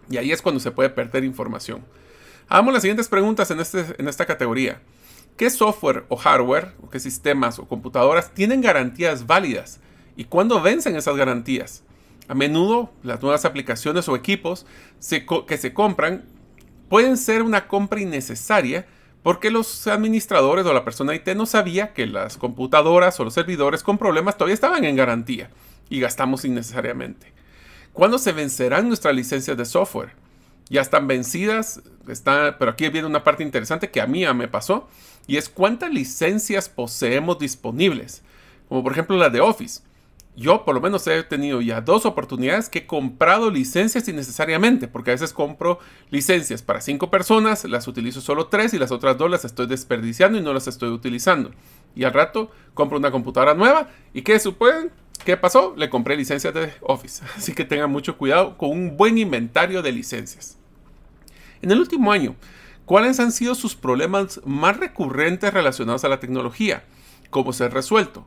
Y 0.09 0.17
ahí 0.17 0.31
es 0.31 0.41
cuando 0.41 0.59
se 0.59 0.71
puede 0.71 0.89
perder 0.89 1.23
información. 1.23 1.83
Hagamos 2.47 2.73
las 2.73 2.81
siguientes 2.81 3.09
preguntas 3.09 3.51
en, 3.51 3.59
este, 3.59 3.85
en 3.97 4.07
esta 4.07 4.25
categoría. 4.25 4.81
¿Qué 5.37 5.49
software 5.49 6.05
o 6.09 6.15
hardware, 6.17 6.73
o 6.81 6.89
qué 6.89 6.99
sistemas 6.99 7.59
o 7.59 7.67
computadoras 7.67 8.33
tienen 8.33 8.61
garantías 8.61 9.27
válidas? 9.27 9.79
¿Y 10.17 10.25
cuándo 10.25 10.61
vencen 10.61 10.95
esas 10.95 11.15
garantías? 11.15 11.83
A 12.29 12.35
menudo 12.35 12.93
las 13.01 13.21
nuevas 13.21 13.43
aplicaciones 13.43 14.07
o 14.07 14.15
equipos 14.15 14.67
que 15.47 15.57
se 15.57 15.73
compran 15.73 16.25
pueden 16.87 17.17
ser 17.17 17.41
una 17.41 17.67
compra 17.67 17.99
innecesaria 17.99 18.85
porque 19.23 19.49
los 19.49 19.87
administradores 19.87 20.65
o 20.65 20.73
la 20.73 20.85
persona 20.85 21.15
IT 21.15 21.27
no 21.29 21.47
sabía 21.47 21.91
que 21.93 22.05
las 22.05 22.37
computadoras 22.37 23.19
o 23.19 23.23
los 23.23 23.33
servidores 23.33 23.81
con 23.81 23.97
problemas 23.97 24.37
todavía 24.37 24.53
estaban 24.53 24.85
en 24.85 24.95
garantía 24.95 25.49
y 25.89 25.99
gastamos 25.99 26.45
innecesariamente. 26.45 27.33
¿Cuándo 27.93 28.19
se 28.19 28.31
vencerán 28.31 28.87
nuestras 28.87 29.15
licencias 29.15 29.57
de 29.57 29.65
software? 29.65 30.11
Ya 30.69 30.81
están 30.81 31.07
vencidas, 31.07 31.81
está, 32.07 32.57
pero 32.59 32.71
aquí 32.71 32.87
viene 32.89 33.07
una 33.07 33.23
parte 33.23 33.41
interesante 33.41 33.89
que 33.89 34.01
a 34.01 34.07
mí 34.07 34.23
me 34.35 34.47
pasó 34.47 34.87
y 35.25 35.37
es 35.37 35.49
cuántas 35.49 35.91
licencias 35.91 36.69
poseemos 36.69 37.39
disponibles, 37.39 38.21
como 38.67 38.83
por 38.83 38.91
ejemplo 38.91 39.17
las 39.17 39.33
de 39.33 39.41
Office. 39.41 39.81
Yo 40.39 40.63
por 40.63 40.73
lo 40.73 40.79
menos 40.79 41.05
he 41.05 41.21
tenido 41.23 41.59
ya 41.59 41.81
dos 41.81 42.05
oportunidades 42.05 42.69
que 42.69 42.79
he 42.79 42.87
comprado 42.87 43.51
licencias 43.51 44.07
innecesariamente, 44.07 44.87
porque 44.87 45.11
a 45.11 45.13
veces 45.13 45.33
compro 45.33 45.79
licencias 46.11 46.61
para 46.61 46.79
cinco 46.79 47.11
personas, 47.11 47.65
las 47.65 47.89
utilizo 47.89 48.21
solo 48.21 48.47
tres 48.47 48.73
y 48.73 48.79
las 48.79 48.91
otras 48.91 49.17
dos 49.17 49.29
las 49.29 49.43
estoy 49.43 49.67
desperdiciando 49.67 50.37
y 50.37 50.41
no 50.41 50.53
las 50.53 50.67
estoy 50.67 50.89
utilizando. 50.89 51.51
Y 51.93 52.05
al 52.05 52.13
rato 52.13 52.51
compro 52.73 52.97
una 52.97 53.11
computadora 53.11 53.53
nueva 53.53 53.89
y 54.13 54.21
¿qué 54.21 54.39
suponen? 54.39 54.91
¿Qué 55.25 55.35
pasó? 55.35 55.73
Le 55.75 55.89
compré 55.89 56.15
licencias 56.15 56.53
de 56.53 56.71
Office. 56.81 57.21
Así 57.35 57.53
que 57.53 57.65
tengan 57.65 57.91
mucho 57.91 58.17
cuidado 58.17 58.57
con 58.57 58.69
un 58.69 58.95
buen 58.95 59.17
inventario 59.17 59.81
de 59.81 59.91
licencias. 59.91 60.57
En 61.61 61.71
el 61.71 61.79
último 61.79 62.13
año, 62.13 62.37
¿cuáles 62.85 63.19
han 63.19 63.33
sido 63.33 63.55
sus 63.55 63.75
problemas 63.75 64.39
más 64.45 64.77
recurrentes 64.77 65.53
relacionados 65.53 66.05
a 66.05 66.09
la 66.09 66.21
tecnología? 66.21 66.85
¿Cómo 67.29 67.51
se 67.51 67.65
ha 67.65 67.67
resuelto? 67.67 68.25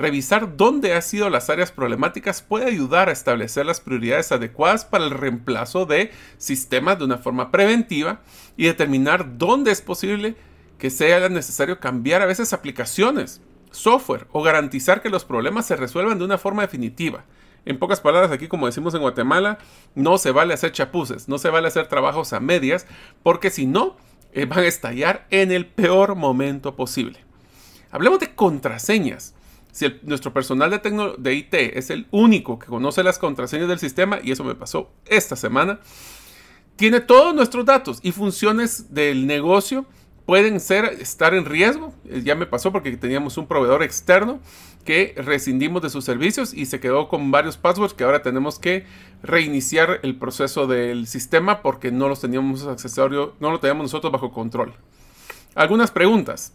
Revisar 0.00 0.56
dónde 0.56 0.94
han 0.94 1.02
sido 1.02 1.28
las 1.28 1.50
áreas 1.50 1.72
problemáticas 1.72 2.40
puede 2.40 2.64
ayudar 2.64 3.10
a 3.10 3.12
establecer 3.12 3.66
las 3.66 3.82
prioridades 3.82 4.32
adecuadas 4.32 4.86
para 4.86 5.04
el 5.04 5.10
reemplazo 5.10 5.84
de 5.84 6.10
sistemas 6.38 6.98
de 6.98 7.04
una 7.04 7.18
forma 7.18 7.50
preventiva 7.50 8.22
y 8.56 8.64
determinar 8.64 9.36
dónde 9.36 9.72
es 9.72 9.82
posible 9.82 10.36
que 10.78 10.88
sea 10.88 11.28
necesario 11.28 11.80
cambiar 11.80 12.22
a 12.22 12.26
veces 12.26 12.54
aplicaciones, 12.54 13.42
software 13.72 14.26
o 14.32 14.42
garantizar 14.42 15.02
que 15.02 15.10
los 15.10 15.26
problemas 15.26 15.66
se 15.66 15.76
resuelvan 15.76 16.18
de 16.18 16.24
una 16.24 16.38
forma 16.38 16.62
definitiva. 16.62 17.26
En 17.66 17.78
pocas 17.78 18.00
palabras, 18.00 18.32
aquí 18.32 18.48
como 18.48 18.64
decimos 18.64 18.94
en 18.94 19.02
Guatemala, 19.02 19.58
no 19.94 20.16
se 20.16 20.30
vale 20.30 20.54
hacer 20.54 20.72
chapuces, 20.72 21.28
no 21.28 21.36
se 21.36 21.50
vale 21.50 21.68
hacer 21.68 21.88
trabajos 21.88 22.32
a 22.32 22.40
medias, 22.40 22.86
porque 23.22 23.50
si 23.50 23.66
no, 23.66 23.98
eh, 24.32 24.46
van 24.46 24.60
a 24.60 24.66
estallar 24.66 25.26
en 25.28 25.52
el 25.52 25.66
peor 25.66 26.14
momento 26.14 26.74
posible. 26.74 27.18
Hablemos 27.90 28.18
de 28.18 28.34
contraseñas. 28.34 29.34
Si 29.72 29.86
nuestro 30.02 30.32
personal 30.32 30.70
de, 30.70 31.14
de 31.18 31.34
IT 31.34 31.54
es 31.54 31.90
el 31.90 32.06
único 32.10 32.58
que 32.58 32.66
conoce 32.66 33.02
las 33.02 33.18
contraseñas 33.18 33.68
del 33.68 33.78
sistema, 33.78 34.18
y 34.22 34.32
eso 34.32 34.44
me 34.44 34.54
pasó 34.54 34.90
esta 35.06 35.36
semana, 35.36 35.80
tiene 36.76 37.00
todos 37.00 37.34
nuestros 37.34 37.64
datos 37.64 38.00
y 38.02 38.12
funciones 38.12 38.94
del 38.94 39.26
negocio 39.26 39.86
pueden 40.30 40.60
ser, 40.60 40.84
estar 41.00 41.34
en 41.34 41.44
riesgo. 41.44 41.92
Eh, 42.08 42.22
ya 42.24 42.36
me 42.36 42.46
pasó 42.46 42.70
porque 42.70 42.96
teníamos 42.96 43.36
un 43.36 43.48
proveedor 43.48 43.82
externo 43.82 44.38
que 44.84 45.12
rescindimos 45.16 45.82
de 45.82 45.90
sus 45.90 46.04
servicios 46.04 46.54
y 46.54 46.66
se 46.66 46.78
quedó 46.78 47.08
con 47.08 47.32
varios 47.32 47.56
passwords 47.56 47.94
que 47.94 48.04
ahora 48.04 48.22
tenemos 48.22 48.60
que 48.60 48.86
reiniciar 49.24 49.98
el 50.04 50.16
proceso 50.16 50.68
del 50.68 51.08
sistema 51.08 51.62
porque 51.62 51.90
no 51.90 52.08
los 52.08 52.20
teníamos 52.20 52.64
accesorio, 52.66 53.34
no 53.40 53.50
lo 53.50 53.58
teníamos 53.58 53.86
nosotros 53.86 54.12
bajo 54.12 54.30
control. 54.30 54.72
Algunas 55.56 55.90
preguntas 55.90 56.52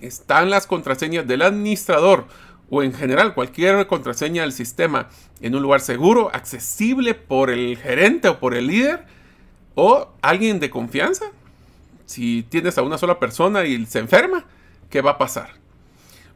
están 0.00 0.50
las 0.50 0.66
contraseñas 0.66 1.26
del 1.26 1.42
administrador 1.42 2.26
o 2.70 2.82
en 2.82 2.94
general 2.94 3.34
cualquier 3.34 3.86
contraseña 3.86 4.42
del 4.42 4.52
sistema 4.52 5.08
en 5.40 5.54
un 5.54 5.62
lugar 5.62 5.80
seguro, 5.80 6.30
accesible 6.32 7.14
por 7.14 7.50
el 7.50 7.76
gerente 7.76 8.28
o 8.28 8.40
por 8.40 8.54
el 8.54 8.68
líder 8.68 9.04
o 9.74 10.08
alguien 10.22 10.58
de 10.60 10.70
confianza. 10.70 11.26
Si 12.06 12.42
tienes 12.44 12.78
a 12.78 12.82
una 12.82 12.98
sola 12.98 13.18
persona 13.18 13.64
y 13.64 13.84
se 13.86 13.98
enferma, 13.98 14.44
¿qué 14.88 15.02
va 15.02 15.12
a 15.12 15.18
pasar? 15.18 15.50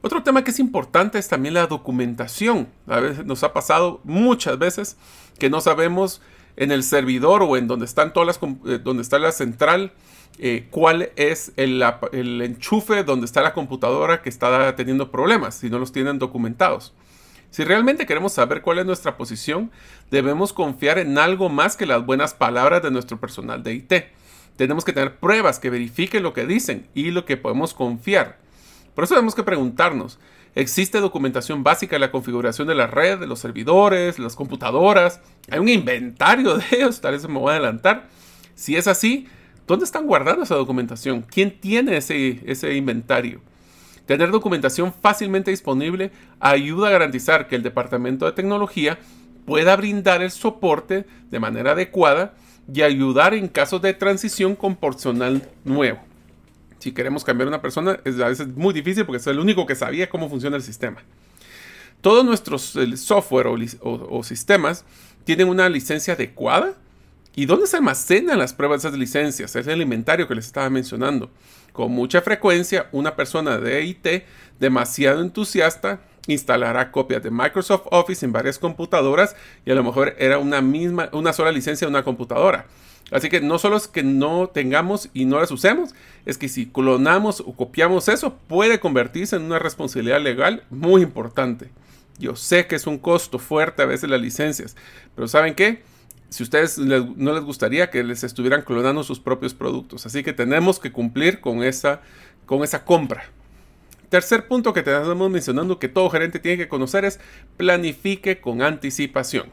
Otro 0.02 0.22
tema 0.22 0.44
que 0.44 0.50
es 0.50 0.58
importante 0.58 1.18
es 1.18 1.28
también 1.28 1.54
la 1.54 1.66
documentación. 1.66 2.68
A 2.86 3.00
veces 3.00 3.24
nos 3.24 3.42
ha 3.42 3.52
pasado 3.52 4.00
muchas 4.04 4.58
veces 4.58 4.96
que 5.38 5.50
no 5.50 5.60
sabemos 5.60 6.20
en 6.56 6.70
el 6.70 6.82
servidor 6.82 7.42
o 7.42 7.56
en 7.56 7.66
donde 7.66 7.86
están 7.86 8.12
todas 8.12 8.26
las 8.26 8.40
eh, 8.66 8.78
donde 8.78 9.02
está 9.02 9.18
la 9.18 9.32
central 9.32 9.92
eh, 10.38 10.66
cuál 10.70 11.10
es 11.16 11.52
el, 11.56 11.82
enchufe 12.42 13.04
donde 13.04 13.24
está 13.24 13.40
la 13.40 13.54
computadora 13.54 14.20
que 14.20 14.28
está 14.28 14.76
teniendo 14.76 15.10
problemas, 15.10 15.54
si 15.54 15.70
no 15.70 15.78
los 15.78 15.92
tienen 15.92 16.18
documentados. 16.18 16.92
Si 17.50 17.64
realmente 17.64 18.04
queremos 18.04 18.32
saber 18.32 18.60
cuál 18.60 18.78
es 18.78 18.86
nuestra 18.86 19.16
posición, 19.16 19.70
debemos 20.10 20.52
confiar 20.52 20.98
en 20.98 21.16
algo 21.16 21.48
más 21.48 21.76
que 21.76 21.86
las 21.86 22.04
buenas 22.04 22.34
palabras 22.34 22.82
de 22.82 22.90
nuestro 22.90 23.18
personal 23.18 23.62
de 23.62 23.74
IT. 23.74 23.92
Tenemos 24.56 24.84
que 24.84 24.92
tener 24.92 25.16
pruebas 25.16 25.58
que 25.58 25.70
verifiquen 25.70 26.22
lo 26.22 26.34
que 26.34 26.46
dicen 26.46 26.86
y 26.94 27.12
lo 27.12 27.24
que 27.24 27.36
podemos 27.36 27.72
confiar. 27.72 28.38
Por 28.94 29.04
eso 29.04 29.14
tenemos 29.14 29.34
que 29.34 29.42
preguntarnos, 29.42 30.18
¿existe 30.54 31.00
documentación 31.00 31.62
básica 31.62 31.96
de 31.96 32.00
la 32.00 32.10
configuración 32.10 32.68
de 32.68 32.74
la 32.74 32.86
red, 32.86 33.18
de 33.18 33.26
los 33.26 33.38
servidores, 33.38 34.18
las 34.18 34.36
computadoras? 34.36 35.20
¿Hay 35.50 35.58
un 35.58 35.68
inventario 35.68 36.56
de 36.58 36.64
ellos? 36.72 37.00
Tal 37.00 37.12
vez 37.12 37.26
me 37.28 37.38
voy 37.38 37.52
a 37.52 37.56
adelantar. 37.56 38.08
Si 38.54 38.76
es 38.76 38.86
así, 38.86 39.28
¿Dónde 39.66 39.84
están 39.84 40.06
guardando 40.06 40.44
esa 40.44 40.54
documentación? 40.54 41.22
¿Quién 41.22 41.60
tiene 41.60 41.96
ese, 41.96 42.40
ese 42.46 42.74
inventario? 42.74 43.40
Tener 44.06 44.30
documentación 44.30 44.92
fácilmente 44.92 45.50
disponible 45.50 46.12
ayuda 46.38 46.88
a 46.88 46.92
garantizar 46.92 47.48
que 47.48 47.56
el 47.56 47.64
Departamento 47.64 48.26
de 48.26 48.32
Tecnología 48.32 48.98
pueda 49.44 49.74
brindar 49.76 50.22
el 50.22 50.30
soporte 50.30 51.04
de 51.30 51.40
manera 51.40 51.72
adecuada 51.72 52.34
y 52.72 52.82
ayudar 52.82 53.34
en 53.34 53.48
casos 53.48 53.82
de 53.82 53.94
transición 53.94 54.54
con 54.54 54.76
personal 54.76 55.42
nuevo. 55.64 55.98
Si 56.78 56.92
queremos 56.92 57.24
cambiar 57.24 57.48
una 57.48 57.62
persona, 57.62 57.98
es 58.04 58.20
a 58.20 58.28
veces 58.28 58.46
muy 58.48 58.72
difícil 58.72 59.04
porque 59.04 59.18
es 59.18 59.26
el 59.26 59.40
único 59.40 59.66
que 59.66 59.74
sabía 59.74 60.08
cómo 60.08 60.28
funciona 60.28 60.56
el 60.56 60.62
sistema. 60.62 61.02
Todos 62.00 62.24
nuestros 62.24 62.78
software 62.96 63.48
o 63.80 64.22
sistemas 64.22 64.84
tienen 65.24 65.48
una 65.48 65.68
licencia 65.68 66.14
adecuada 66.14 66.74
¿Y 67.38 67.44
dónde 67.44 67.66
se 67.66 67.76
almacenan 67.76 68.38
las 68.38 68.54
pruebas 68.54 68.80
de 68.80 68.88
esas 68.88 68.98
licencias? 68.98 69.54
Es 69.54 69.66
el 69.66 69.82
inventario 69.82 70.26
que 70.26 70.34
les 70.34 70.46
estaba 70.46 70.70
mencionando. 70.70 71.30
Con 71.74 71.92
mucha 71.92 72.22
frecuencia, 72.22 72.88
una 72.92 73.14
persona 73.14 73.58
de 73.58 73.84
IT 73.84 74.24
demasiado 74.58 75.20
entusiasta 75.20 76.00
instalará 76.28 76.90
copias 76.90 77.22
de 77.22 77.30
Microsoft 77.30 77.88
Office 77.90 78.24
en 78.24 78.32
varias 78.32 78.58
computadoras 78.58 79.36
y 79.66 79.70
a 79.70 79.74
lo 79.74 79.84
mejor 79.84 80.16
era 80.18 80.38
una 80.38 80.62
misma, 80.62 81.10
una 81.12 81.34
sola 81.34 81.52
licencia 81.52 81.86
de 81.86 81.90
una 81.90 82.04
computadora. 82.04 82.68
Así 83.10 83.28
que 83.28 83.42
no 83.42 83.58
solo 83.58 83.76
es 83.76 83.86
que 83.86 84.02
no 84.02 84.48
tengamos 84.48 85.10
y 85.12 85.26
no 85.26 85.38
las 85.38 85.50
usemos, 85.50 85.94
es 86.24 86.38
que 86.38 86.48
si 86.48 86.64
clonamos 86.64 87.40
o 87.40 87.52
copiamos 87.54 88.08
eso, 88.08 88.38
puede 88.48 88.80
convertirse 88.80 89.36
en 89.36 89.42
una 89.42 89.58
responsabilidad 89.58 90.22
legal 90.22 90.64
muy 90.70 91.02
importante. 91.02 91.68
Yo 92.18 92.34
sé 92.34 92.66
que 92.66 92.76
es 92.76 92.86
un 92.86 92.96
costo 92.96 93.38
fuerte 93.38 93.82
a 93.82 93.86
veces 93.86 94.08
las 94.08 94.22
licencias, 94.22 94.74
pero 95.14 95.28
¿saben 95.28 95.54
qué? 95.54 95.82
Si 96.28 96.42
ustedes 96.42 96.78
no 96.78 97.32
les 97.32 97.44
gustaría 97.44 97.90
que 97.90 98.02
les 98.02 98.24
estuvieran 98.24 98.62
clonando 98.62 99.04
sus 99.04 99.20
propios 99.20 99.54
productos. 99.54 100.06
Así 100.06 100.22
que 100.22 100.32
tenemos 100.32 100.78
que 100.78 100.92
cumplir 100.92 101.40
con 101.40 101.62
esa, 101.62 102.00
con 102.46 102.64
esa 102.64 102.84
compra. 102.84 103.24
Tercer 104.08 104.46
punto 104.46 104.72
que 104.72 104.80
estamos 104.80 105.30
mencionando 105.30 105.78
que 105.78 105.88
todo 105.88 106.10
gerente 106.10 106.38
tiene 106.38 106.58
que 106.58 106.68
conocer 106.68 107.04
es 107.04 107.18
planifique 107.56 108.40
con 108.40 108.62
anticipación. 108.62 109.50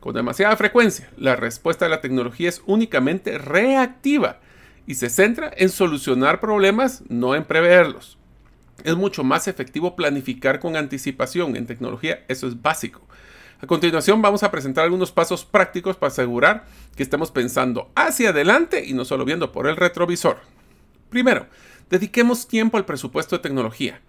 Con 0.00 0.14
demasiada 0.14 0.56
frecuencia, 0.56 1.10
la 1.16 1.34
respuesta 1.34 1.84
de 1.84 1.90
la 1.90 2.00
tecnología 2.00 2.48
es 2.48 2.62
únicamente 2.66 3.38
reactiva 3.38 4.38
y 4.86 4.94
se 4.94 5.10
centra 5.10 5.50
en 5.56 5.68
solucionar 5.68 6.40
problemas, 6.40 7.02
no 7.08 7.34
en 7.34 7.44
preverlos. 7.44 8.18
Es 8.84 8.94
mucho 8.94 9.24
más 9.24 9.48
efectivo 9.48 9.96
planificar 9.96 10.60
con 10.60 10.76
anticipación. 10.76 11.56
En 11.56 11.66
tecnología 11.66 12.24
eso 12.28 12.46
es 12.46 12.62
básico. 12.62 13.07
A 13.60 13.66
continuación 13.66 14.22
vamos 14.22 14.44
a 14.44 14.52
presentar 14.52 14.84
algunos 14.84 15.10
pasos 15.10 15.44
prácticos 15.44 15.96
para 15.96 16.12
asegurar 16.12 16.66
que 16.94 17.02
estemos 17.02 17.32
pensando 17.32 17.90
hacia 17.96 18.30
adelante 18.30 18.84
y 18.86 18.92
no 18.92 19.04
solo 19.04 19.24
viendo 19.24 19.50
por 19.50 19.66
el 19.66 19.74
retrovisor. 19.74 20.38
Primero, 21.10 21.46
dediquemos 21.90 22.46
tiempo 22.46 22.76
al 22.76 22.84
presupuesto 22.84 23.34
de 23.34 23.42
tecnología. 23.42 24.00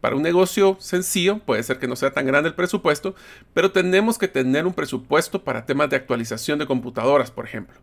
Para 0.00 0.16
un 0.16 0.22
negocio 0.22 0.78
sencillo 0.80 1.38
puede 1.40 1.62
ser 1.62 1.78
que 1.78 1.86
no 1.86 1.96
sea 1.96 2.12
tan 2.12 2.26
grande 2.26 2.48
el 2.48 2.54
presupuesto, 2.54 3.14
pero 3.52 3.72
tenemos 3.72 4.16
que 4.16 4.28
tener 4.28 4.66
un 4.66 4.72
presupuesto 4.72 5.44
para 5.44 5.66
temas 5.66 5.90
de 5.90 5.96
actualización 5.96 6.58
de 6.58 6.66
computadoras, 6.66 7.30
por 7.30 7.44
ejemplo. 7.44 7.76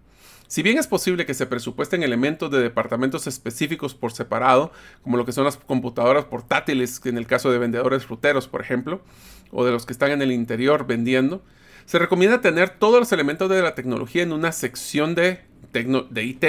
Si 0.52 0.64
bien 0.64 0.78
es 0.78 0.86
posible 0.86 1.26
que 1.26 1.34
se 1.34 1.46
presupuesten 1.46 2.04
elementos 2.04 2.52
de 2.52 2.60
departamentos 2.60 3.26
específicos 3.26 3.94
por 3.94 4.12
separado, 4.12 4.74
como 5.02 5.16
lo 5.16 5.26
que 5.26 5.32
son 5.32 5.46
las 5.46 5.56
computadoras 5.56 6.26
portátiles 6.26 7.00
en 7.06 7.18
el 7.18 7.26
caso 7.26 7.54
de 7.54 7.58
vendedores 7.58 8.06
fruteros, 8.06 8.50
por 8.50 8.60
ejemplo, 8.60 9.00
o 9.52 9.64
de 9.64 9.72
los 9.72 9.86
que 9.86 9.94
están 9.94 10.12
en 10.12 10.22
el 10.22 10.34
interior 10.34 10.86
vendiendo, 10.86 11.42
se 11.86 12.00
recomienda 12.00 12.42
tener 12.42 12.70
todos 12.70 13.00
los 13.00 13.14
elementos 13.14 13.50
de 13.50 13.62
la 13.62 13.76
tecnología 13.76 14.24
en 14.24 14.34
una 14.34 14.52
sección 14.52 15.16
de, 15.16 15.40
IT 15.74 16.44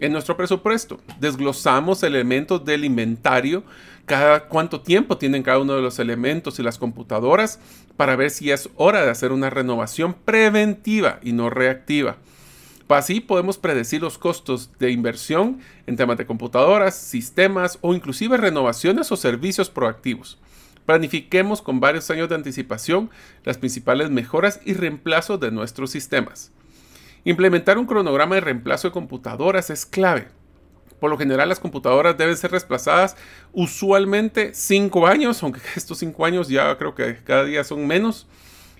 en 0.00 0.12
nuestro 0.12 0.36
presupuesto. 0.36 0.98
Desglosamos 1.20 2.02
elementos 2.02 2.64
del 2.64 2.84
inventario, 2.84 3.62
cada 4.04 4.48
cuánto 4.48 4.80
tiempo 4.80 5.16
tienen 5.16 5.44
cada 5.44 5.60
uno 5.60 5.76
de 5.76 5.82
los 5.82 6.00
elementos 6.00 6.58
y 6.58 6.64
las 6.64 6.78
computadoras 6.78 7.60
para 7.96 8.16
ver 8.16 8.30
si 8.30 8.50
es 8.50 8.68
hora 8.74 9.04
de 9.04 9.10
hacer 9.10 9.30
una 9.30 9.48
renovación 9.48 10.12
preventiva 10.12 11.20
y 11.22 11.30
no 11.30 11.50
reactiva. 11.50 12.16
Así 12.88 13.20
podemos 13.20 13.58
predecir 13.58 14.02
los 14.02 14.18
costos 14.18 14.70
de 14.78 14.90
inversión 14.90 15.60
en 15.86 15.96
temas 15.96 16.18
de 16.18 16.26
computadoras, 16.26 16.94
sistemas 16.94 17.78
o 17.80 17.94
inclusive 17.94 18.36
renovaciones 18.36 19.10
o 19.10 19.16
servicios 19.16 19.70
proactivos. 19.70 20.38
Planifiquemos 20.84 21.62
con 21.62 21.80
varios 21.80 22.10
años 22.10 22.28
de 22.28 22.34
anticipación 22.34 23.10
las 23.42 23.56
principales 23.56 24.10
mejoras 24.10 24.60
y 24.64 24.74
reemplazos 24.74 25.40
de 25.40 25.50
nuestros 25.50 25.90
sistemas. 25.90 26.52
Implementar 27.24 27.78
un 27.78 27.86
cronograma 27.86 28.34
de 28.34 28.42
reemplazo 28.42 28.88
de 28.88 28.92
computadoras 28.92 29.70
es 29.70 29.86
clave. 29.86 30.28
Por 31.00 31.10
lo 31.10 31.16
general 31.16 31.48
las 31.48 31.60
computadoras 31.60 32.18
deben 32.18 32.36
ser 32.36 32.50
reemplazadas 32.50 33.16
usualmente 33.52 34.52
5 34.52 35.06
años, 35.06 35.42
aunque 35.42 35.60
estos 35.76 35.98
5 35.98 36.26
años 36.26 36.48
ya 36.48 36.76
creo 36.76 36.94
que 36.94 37.16
cada 37.24 37.44
día 37.44 37.64
son 37.64 37.86
menos. 37.86 38.28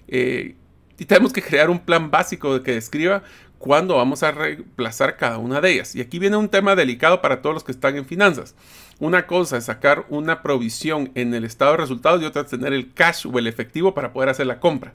Eh, 0.09 0.57
y 0.99 1.07
tenemos 1.07 1.33
que 1.33 1.43
crear 1.43 1.71
un 1.71 1.81
plan 1.81 2.11
básico 2.11 2.63
que 2.63 2.73
describa 2.73 3.23
cuándo 3.65 3.97
vamos 3.97 4.23
a 4.23 4.31
reemplazar 4.31 5.17
cada 5.17 5.39
una 5.39 5.63
de 5.63 5.73
ellas. 5.73 5.95
Y 5.97 6.03
aquí 6.03 6.19
viene 6.19 6.37
un 6.37 6.51
tema 6.51 6.77
delicado 6.77 7.23
para 7.23 7.41
todos 7.41 7.55
los 7.55 7.65
que 7.65 7.73
están 7.73 7.97
en 7.97 8.05
finanzas. 8.05 8.55
Una 8.99 9.27
cosa 9.27 9.57
es 9.57 9.65
sacar 9.65 10.05
una 10.11 10.43
provisión 10.43 11.11
en 11.15 11.33
el 11.33 11.45
estado 11.47 11.71
de 11.71 11.79
resultados 11.79 12.21
y 12.21 12.27
otra 12.27 12.43
es 12.43 12.49
tener 12.49 12.75
el 12.75 12.93
cash 12.93 13.27
o 13.27 13.39
el 13.39 13.47
efectivo 13.47 13.95
para 13.95 14.13
poder 14.13 14.29
hacer 14.29 14.47
la 14.47 14.61
compra. 14.61 14.93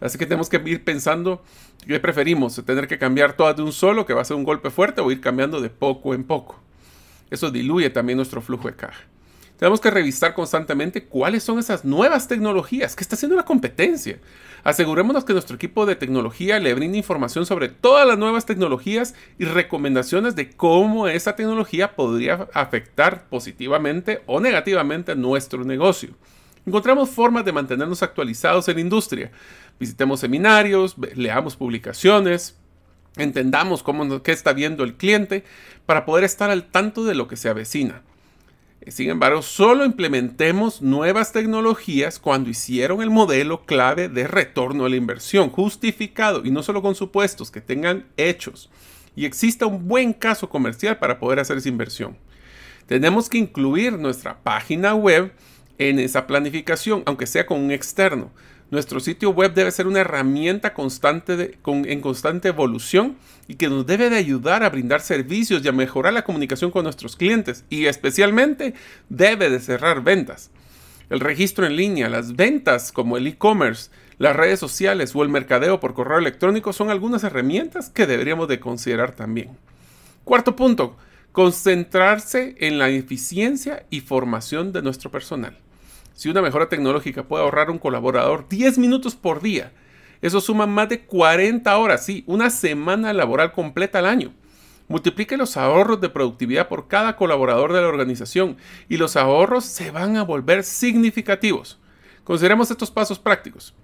Así 0.00 0.18
que 0.18 0.26
tenemos 0.26 0.48
que 0.48 0.62
ir 0.64 0.84
pensando 0.84 1.42
qué 1.84 1.98
preferimos, 1.98 2.62
tener 2.64 2.86
que 2.86 2.96
cambiar 2.96 3.32
todas 3.32 3.56
de 3.56 3.62
un 3.62 3.72
solo, 3.72 4.06
que 4.06 4.14
va 4.14 4.22
a 4.22 4.24
ser 4.24 4.36
un 4.36 4.44
golpe 4.44 4.70
fuerte, 4.70 5.00
o 5.00 5.10
ir 5.10 5.20
cambiando 5.20 5.60
de 5.60 5.70
poco 5.70 6.14
en 6.14 6.22
poco. 6.22 6.60
Eso 7.28 7.50
diluye 7.50 7.90
también 7.90 8.18
nuestro 8.18 8.40
flujo 8.40 8.68
de 8.68 8.76
caja. 8.76 9.02
Tenemos 9.62 9.80
que 9.80 9.92
revisar 9.92 10.34
constantemente 10.34 11.04
cuáles 11.04 11.44
son 11.44 11.60
esas 11.60 11.84
nuevas 11.84 12.26
tecnologías 12.26 12.96
que 12.96 13.04
está 13.04 13.14
haciendo 13.14 13.36
la 13.36 13.44
competencia. 13.44 14.18
Asegurémonos 14.64 15.24
que 15.24 15.34
nuestro 15.34 15.54
equipo 15.54 15.86
de 15.86 15.94
tecnología 15.94 16.58
le 16.58 16.74
brinde 16.74 16.98
información 16.98 17.46
sobre 17.46 17.68
todas 17.68 18.04
las 18.04 18.18
nuevas 18.18 18.44
tecnologías 18.44 19.14
y 19.38 19.44
recomendaciones 19.44 20.34
de 20.34 20.50
cómo 20.50 21.06
esa 21.06 21.36
tecnología 21.36 21.94
podría 21.94 22.48
afectar 22.52 23.28
positivamente 23.28 24.24
o 24.26 24.40
negativamente 24.40 25.14
nuestro 25.14 25.62
negocio. 25.62 26.10
Encontramos 26.66 27.10
formas 27.10 27.44
de 27.44 27.52
mantenernos 27.52 28.02
actualizados 28.02 28.66
en 28.66 28.74
la 28.74 28.80
industria. 28.80 29.30
Visitemos 29.78 30.18
seminarios, 30.18 30.96
leamos 31.14 31.54
publicaciones, 31.54 32.58
entendamos 33.16 33.84
cómo, 33.84 34.24
qué 34.24 34.32
está 34.32 34.54
viendo 34.54 34.82
el 34.82 34.94
cliente 34.94 35.44
para 35.86 36.04
poder 36.04 36.24
estar 36.24 36.50
al 36.50 36.64
tanto 36.64 37.04
de 37.04 37.14
lo 37.14 37.28
que 37.28 37.36
se 37.36 37.48
avecina. 37.48 38.02
Sin 38.88 39.10
embargo, 39.10 39.42
solo 39.42 39.84
implementemos 39.84 40.82
nuevas 40.82 41.32
tecnologías 41.32 42.18
cuando 42.18 42.50
hicieron 42.50 43.00
el 43.00 43.10
modelo 43.10 43.64
clave 43.64 44.08
de 44.08 44.26
retorno 44.26 44.84
a 44.84 44.88
la 44.88 44.96
inversión, 44.96 45.50
justificado 45.50 46.44
y 46.44 46.50
no 46.50 46.62
solo 46.62 46.82
con 46.82 46.94
supuestos, 46.94 47.50
que 47.50 47.60
tengan 47.60 48.06
hechos 48.16 48.70
y 49.14 49.24
exista 49.24 49.66
un 49.66 49.86
buen 49.86 50.12
caso 50.12 50.48
comercial 50.48 50.98
para 50.98 51.18
poder 51.18 51.38
hacer 51.38 51.58
esa 51.58 51.68
inversión. 51.68 52.16
Tenemos 52.86 53.28
que 53.28 53.38
incluir 53.38 53.92
nuestra 53.98 54.42
página 54.42 54.94
web 54.94 55.32
en 55.78 55.98
esa 55.98 56.26
planificación, 56.26 57.02
aunque 57.06 57.26
sea 57.26 57.46
con 57.46 57.60
un 57.60 57.70
externo. 57.70 58.30
Nuestro 58.72 59.00
sitio 59.00 59.28
web 59.28 59.52
debe 59.52 59.70
ser 59.70 59.86
una 59.86 60.00
herramienta 60.00 60.72
constante 60.72 61.58
en 61.66 62.00
constante 62.00 62.48
evolución 62.48 63.18
y 63.46 63.56
que 63.56 63.68
nos 63.68 63.84
debe 63.84 64.08
de 64.08 64.16
ayudar 64.16 64.64
a 64.64 64.70
brindar 64.70 65.02
servicios 65.02 65.62
y 65.62 65.68
a 65.68 65.72
mejorar 65.72 66.14
la 66.14 66.24
comunicación 66.24 66.70
con 66.70 66.84
nuestros 66.84 67.14
clientes 67.14 67.66
y 67.68 67.84
especialmente 67.84 68.72
debe 69.10 69.50
de 69.50 69.60
cerrar 69.60 70.02
ventas. 70.02 70.50
El 71.10 71.20
registro 71.20 71.66
en 71.66 71.76
línea, 71.76 72.08
las 72.08 72.34
ventas 72.34 72.92
como 72.92 73.18
el 73.18 73.26
e-commerce, 73.26 73.90
las 74.16 74.34
redes 74.34 74.58
sociales 74.58 75.14
o 75.14 75.22
el 75.22 75.28
mercadeo 75.28 75.78
por 75.78 75.92
correo 75.92 76.16
electrónico 76.16 76.72
son 76.72 76.88
algunas 76.88 77.24
herramientas 77.24 77.90
que 77.90 78.06
deberíamos 78.06 78.48
de 78.48 78.58
considerar 78.58 79.14
también. 79.14 79.50
Cuarto 80.24 80.56
punto, 80.56 80.96
concentrarse 81.32 82.56
en 82.58 82.78
la 82.78 82.88
eficiencia 82.88 83.84
y 83.90 84.00
formación 84.00 84.72
de 84.72 84.80
nuestro 84.80 85.10
personal. 85.10 85.58
Si 86.14 86.28
una 86.28 86.42
mejora 86.42 86.68
tecnológica 86.68 87.24
puede 87.24 87.44
ahorrar 87.44 87.68
a 87.68 87.72
un 87.72 87.78
colaborador 87.78 88.48
10 88.48 88.78
minutos 88.78 89.14
por 89.14 89.40
día, 89.40 89.72
eso 90.20 90.40
suma 90.40 90.66
más 90.66 90.88
de 90.88 91.00
40 91.00 91.76
horas, 91.76 92.04
sí, 92.04 92.22
una 92.26 92.50
semana 92.50 93.12
laboral 93.12 93.52
completa 93.52 93.98
al 93.98 94.06
año. 94.06 94.32
Multiplique 94.88 95.36
los 95.36 95.56
ahorros 95.56 96.00
de 96.00 96.10
productividad 96.10 96.68
por 96.68 96.86
cada 96.86 97.16
colaborador 97.16 97.72
de 97.72 97.80
la 97.80 97.88
organización 97.88 98.56
y 98.88 98.98
los 98.98 99.16
ahorros 99.16 99.64
se 99.64 99.90
van 99.90 100.16
a 100.16 100.22
volver 100.22 100.64
significativos. 100.64 101.80
Consideremos 102.24 102.70
estos 102.70 102.90
pasos 102.90 103.18
prácticos. 103.18 103.74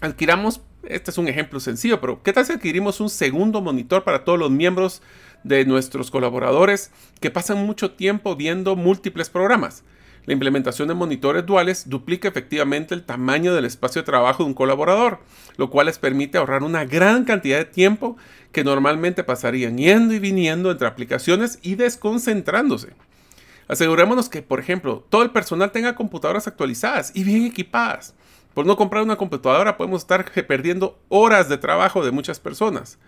Adquiramos, 0.00 0.60
este 0.84 1.10
es 1.10 1.18
un 1.18 1.28
ejemplo 1.28 1.58
sencillo, 1.58 2.00
pero 2.00 2.22
¿qué 2.22 2.32
tal 2.32 2.44
si 2.44 2.52
adquirimos 2.52 3.00
un 3.00 3.08
segundo 3.08 3.60
monitor 3.60 4.04
para 4.04 4.24
todos 4.24 4.38
los 4.38 4.50
miembros 4.50 5.00
de 5.42 5.64
nuestros 5.64 6.10
colaboradores 6.10 6.90
que 7.20 7.30
pasan 7.30 7.64
mucho 7.64 7.92
tiempo 7.92 8.36
viendo 8.36 8.76
múltiples 8.76 9.30
programas? 9.30 9.84
La 10.28 10.34
implementación 10.34 10.88
de 10.88 10.94
monitores 10.94 11.46
duales 11.46 11.88
duplica 11.88 12.28
efectivamente 12.28 12.94
el 12.94 13.02
tamaño 13.02 13.54
del 13.54 13.64
espacio 13.64 14.02
de 14.02 14.06
trabajo 14.06 14.42
de 14.42 14.48
un 14.48 14.54
colaborador, 14.54 15.20
lo 15.56 15.70
cual 15.70 15.86
les 15.86 15.98
permite 15.98 16.36
ahorrar 16.36 16.64
una 16.64 16.84
gran 16.84 17.24
cantidad 17.24 17.56
de 17.56 17.64
tiempo 17.64 18.18
que 18.52 18.62
normalmente 18.62 19.24
pasarían 19.24 19.78
yendo 19.78 20.12
y 20.12 20.18
viniendo 20.18 20.70
entre 20.70 20.86
aplicaciones 20.86 21.58
y 21.62 21.76
desconcentrándose. 21.76 22.92
Asegurémonos 23.68 24.28
que, 24.28 24.42
por 24.42 24.60
ejemplo, 24.60 25.02
todo 25.08 25.22
el 25.22 25.30
personal 25.30 25.72
tenga 25.72 25.94
computadoras 25.94 26.46
actualizadas 26.46 27.10
y 27.14 27.24
bien 27.24 27.46
equipadas. 27.46 28.14
Por 28.52 28.66
no 28.66 28.76
comprar 28.76 29.04
una 29.04 29.16
computadora 29.16 29.78
podemos 29.78 30.02
estar 30.02 30.30
perdiendo 30.46 30.98
horas 31.08 31.48
de 31.48 31.56
trabajo 31.56 32.04
de 32.04 32.10
muchas 32.10 32.38
personas. 32.38 32.98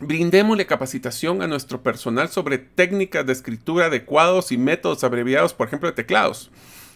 Brindémosle 0.00 0.66
capacitación 0.66 1.40
a 1.40 1.46
nuestro 1.46 1.84
personal 1.84 2.28
sobre 2.28 2.58
técnicas 2.58 3.24
de 3.24 3.32
escritura 3.32 3.86
adecuados 3.86 4.50
y 4.50 4.58
métodos 4.58 5.04
abreviados, 5.04 5.54
por 5.54 5.68
ejemplo, 5.68 5.88
de 5.88 5.94
teclados. 5.94 6.50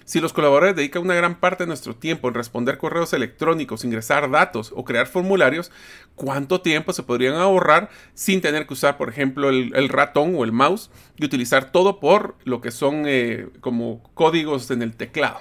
Si 0.04 0.20
los 0.20 0.32
colaboradores 0.32 0.74
dedican 0.74 1.02
una 1.02 1.14
gran 1.14 1.38
parte 1.38 1.62
de 1.62 1.68
nuestro 1.68 1.94
tiempo 1.94 2.26
en 2.26 2.34
responder 2.34 2.76
correos 2.76 3.12
electrónicos, 3.12 3.84
ingresar 3.84 4.28
datos 4.30 4.72
o 4.74 4.84
crear 4.84 5.06
formularios, 5.06 5.70
¿cuánto 6.16 6.60
tiempo 6.60 6.92
se 6.92 7.04
podrían 7.04 7.34
ahorrar 7.34 7.88
sin 8.14 8.40
tener 8.40 8.66
que 8.66 8.72
usar, 8.72 8.96
por 8.96 9.10
ejemplo, 9.10 9.50
el, 9.50 9.88
ratón 9.88 10.34
o 10.34 10.42
el 10.42 10.50
mouse 10.50 10.90
y 11.18 11.24
utilizar 11.24 11.70
todo 11.70 12.00
por 12.00 12.34
lo 12.44 12.60
que 12.60 12.72
son 12.72 13.04
eh, 13.06 13.48
como 13.60 14.02
códigos 14.14 14.72
en 14.72 14.82
el 14.82 14.96
teclado? 14.96 15.40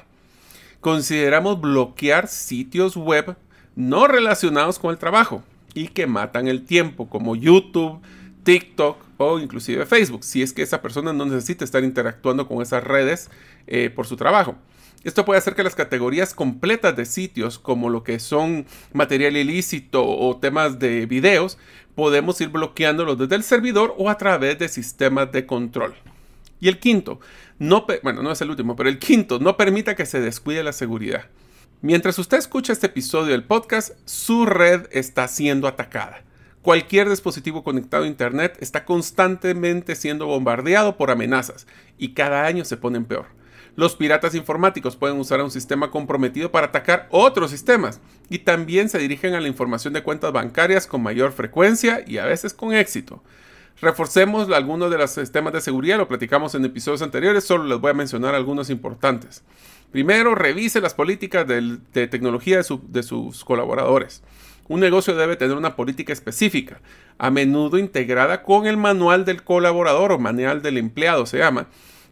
Consideramos 0.80 1.60
bloquear 1.60 2.28
sitios 2.28 2.96
web 2.98 3.36
no 3.76 4.08
relacionados 4.08 4.78
con 4.78 4.91
el 4.91 5.00
trabajo 5.00 5.43
y 5.73 5.89
que 5.89 6.08
matan 6.08 6.47
el 6.47 6.65
tiempo, 6.65 7.10
como 7.10 7.36
YouTube, 7.36 8.01
TikTok 8.43 8.97
o 9.17 9.39
inclusive 9.39 9.86
Facebook, 9.86 10.23
si 10.23 10.41
es 10.41 10.53
que 10.53 10.62
esa 10.62 10.82
persona 10.82 11.13
no 11.13 11.25
necesita 11.25 11.65
estar 11.65 11.84
interactuando 11.84 12.47
con 12.47 12.62
esas 12.62 12.84
redes 12.84 13.30
eh, 13.67 13.89
por 13.89 14.08
su 14.08 14.15
trabajo. 14.15 14.56
Esto 15.03 15.25
puede 15.25 15.38
hacer 15.38 15.56
que 15.56 15.63
las 15.63 15.75
categorías 15.75 16.34
completas 16.34 16.95
de 16.95 17.06
sitios, 17.06 17.60
como 17.60 17.89
lo 17.89 18.03
que 18.03 18.19
son 18.19 18.65
material 18.93 19.38
ilícito 19.38 20.06
o 20.06 20.38
temas 20.38 20.80
de 20.80 21.06
videos, 21.06 21.58
podemos 21.95 22.39
ir 22.41 22.49
bloqueándolos 22.49 23.17
desde 23.17 23.36
el 23.36 23.43
servidor 23.43 23.95
o 23.97 24.10
a 24.10 24.17
través 24.17 24.60
de 24.60 24.67
sistemas 24.67 25.32
de 25.32 25.45
control. 25.45 25.93
Y 26.60 26.67
el 26.67 26.80
quinto, 26.80 27.19
no, 27.60 27.86
bueno, 28.03 28.23
no 28.23 28.32
es 28.32 28.41
el 28.41 28.49
último, 28.49 28.75
pero 28.75 28.89
el 28.89 28.99
quinto, 28.99 29.39
no 29.39 29.58
permita 29.58 29.95
que 29.95 30.06
se 30.06 30.19
descuide 30.19 30.63
la 30.63 30.73
seguridad. 30.73 31.25
Mientras 31.84 32.18
usted 32.18 32.40
escucha 32.40 32.74
este 32.74 32.88
episodio 32.88 33.34
del 33.34 33.44
podcast, 33.44 33.92
su 34.06 34.48
red 34.48 34.88
está 34.92 35.28
siendo 35.28 35.68
atacada. 35.68 36.24
Cualquier 36.63 37.08
dispositivo 37.08 37.63
conectado 37.63 38.04
a 38.04 38.08
Internet 38.08 38.58
está 38.62 38.84
constantemente 38.84 39.96
siendo 39.96 40.26
bombardeado 40.26 40.98
por 40.98 41.12
amenazas 41.12 41.68
y 42.00 42.16
cada 42.16 42.48
año 42.48 42.66
se 42.66 42.78
ponen 42.78 43.06
peor. 43.06 43.28
Los 43.76 43.96
piratas 43.96 44.34
informáticos 44.34 44.96
pueden 44.96 45.20
usar 45.20 45.40
un 45.40 45.52
sistema 45.52 45.92
comprometido 45.92 46.52
para 46.52 46.66
atacar 46.66 47.08
otros 47.12 47.52
sistemas 47.52 48.02
y 48.28 48.40
también 48.40 48.90
se 48.90 48.98
dirigen 48.98 49.36
a 49.36 49.40
la 49.40 49.48
información 49.48 49.94
de 49.94 50.02
cuentas 50.02 50.34
bancarias 50.34 50.88
con 50.88 51.04
mayor 51.04 51.32
frecuencia 51.32 52.04
y 52.08 52.18
a 52.18 52.26
veces 52.26 52.56
con 52.56 52.74
éxito. 52.74 53.22
Reforcemos 53.80 54.50
algunos 54.50 54.90
de 54.90 54.98
los 54.98 55.12
sistemas 55.12 55.54
de 55.54 55.62
seguridad, 55.62 56.00
lo 56.00 56.08
platicamos 56.08 56.56
en 56.56 56.66
episodios 56.66 57.04
anteriores, 57.04 57.44
solo 57.44 57.66
les 57.66 57.80
voy 57.80 57.92
a 57.92 57.94
mencionar 57.94 58.34
algunos 58.34 58.72
importantes. 58.72 59.44
Primero, 59.91 60.36
revise 60.36 60.82
las 60.82 60.93
políticas 60.93 61.47
de, 61.47 62.08
tecnología 62.08 62.58
de, 62.58 63.04
sus 63.04 63.45
colaboradores. 63.45 64.21
Un 64.67 64.82
negocio 64.82 65.15
debe 65.15 65.38
tener 65.38 65.56
una 65.56 65.76
política 65.76 66.12
específica, 66.12 66.82
a 67.17 67.32
menudo 67.32 67.78
integrada 67.78 68.43
con 68.43 68.67
el 68.67 68.78
manual 68.78 69.23
del 69.23 69.43
colaborador 69.43 70.12
o 70.12 70.19
manual 70.19 70.62
del 70.62 70.78
empleado, 70.78 71.26
se 71.26 71.38
llama, 71.38 71.67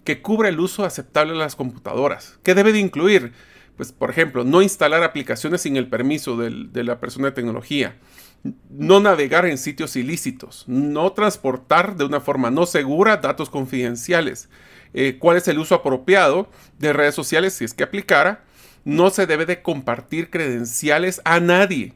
que 0.06 0.22
cubre 0.22 0.50
el 0.50 0.60
uso 0.60 0.86
aceptable 0.86 1.34
de 1.34 1.40
las 1.40 1.56
computadoras. 1.56 2.40
¿Qué 2.44 2.56
debe 2.56 2.72
de 2.72 2.80
incluir? 2.80 3.34
Pues, 3.76 3.92
por 3.92 4.10
ejemplo, 4.10 4.46
no 4.46 4.62
instalar 4.62 5.04
aplicaciones 5.04 5.62
sin 5.62 5.76
el 5.76 5.88
permiso 5.88 6.38
de 6.38 6.84
la 6.84 7.00
persona 7.00 7.28
de 7.28 7.34
tecnología, 7.34 7.98
no 8.70 9.00
navegar 9.00 9.46
en 9.46 9.58
sitios 9.58 9.96
ilícitos, 9.96 10.64
no 10.68 11.12
transportar 11.12 11.98
de 11.98 12.06
una 12.06 12.22
forma 12.22 12.52
no 12.52 12.66
segura 12.66 13.18
datos 13.18 13.50
confidenciales, 13.50 14.50
eh, 14.98 15.18
cuál 15.20 15.36
es 15.36 15.48
el 15.50 15.60
uso 15.60 15.76
apropiado 15.76 16.50
de 16.80 16.94
redes 16.94 17.14
sociales 17.14 17.54
si 17.54 17.66
es 17.66 17.74
que 17.74 17.84
aplicara. 17.84 18.46
No 18.86 19.10
se 19.10 19.28
debe 19.28 19.46
de 19.46 19.62
compartir 19.62 20.30
credenciales 20.30 21.22
a 21.26 21.42
nadie 21.42 21.94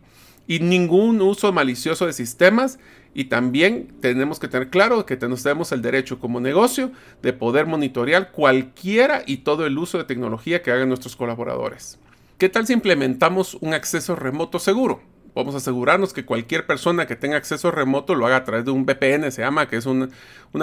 y 0.47 0.59
ningún 0.59 1.21
uso 1.21 1.53
malicioso 1.53 2.05
de 2.05 2.13
sistemas. 2.13 2.77
Y 3.13 3.25
también 3.25 3.95
tenemos 4.01 4.39
que 4.39 4.47
tener 4.47 4.69
claro 4.69 5.05
que 5.05 5.17
tenemos 5.17 5.71
el 5.71 5.81
derecho 5.81 6.19
como 6.19 6.41
negocio 6.41 6.91
de 7.21 7.33
poder 7.33 7.65
monitorear 7.65 8.31
cualquiera 8.31 9.23
y 9.25 9.37
todo 9.37 9.65
el 9.65 9.77
uso 9.77 9.97
de 9.97 10.03
tecnología 10.03 10.61
que 10.61 10.71
hagan 10.71 10.89
nuestros 10.89 11.15
colaboradores. 11.15 11.99
¿Qué 12.37 12.49
tal 12.49 12.67
si 12.67 12.73
implementamos 12.73 13.55
un 13.55 13.73
acceso 13.73 14.15
remoto 14.15 14.59
seguro? 14.59 15.01
Vamos 15.39 15.55
a 15.55 15.59
asegurarnos 15.59 16.11
que 16.11 16.25
cualquier 16.25 16.65
persona 16.65 17.07
que 17.07 17.15
tenga 17.15 17.37
acceso 17.37 17.71
remoto 17.71 18.13
lo 18.13 18.25
haga 18.25 18.35
a 18.35 18.43
través 18.43 18.65
de 18.65 18.71
un 18.71 18.85
VPN, 18.85 19.31
se 19.31 19.41
llama, 19.41 19.69
que 19.69 19.77
es 19.77 19.85
una, 19.85 20.09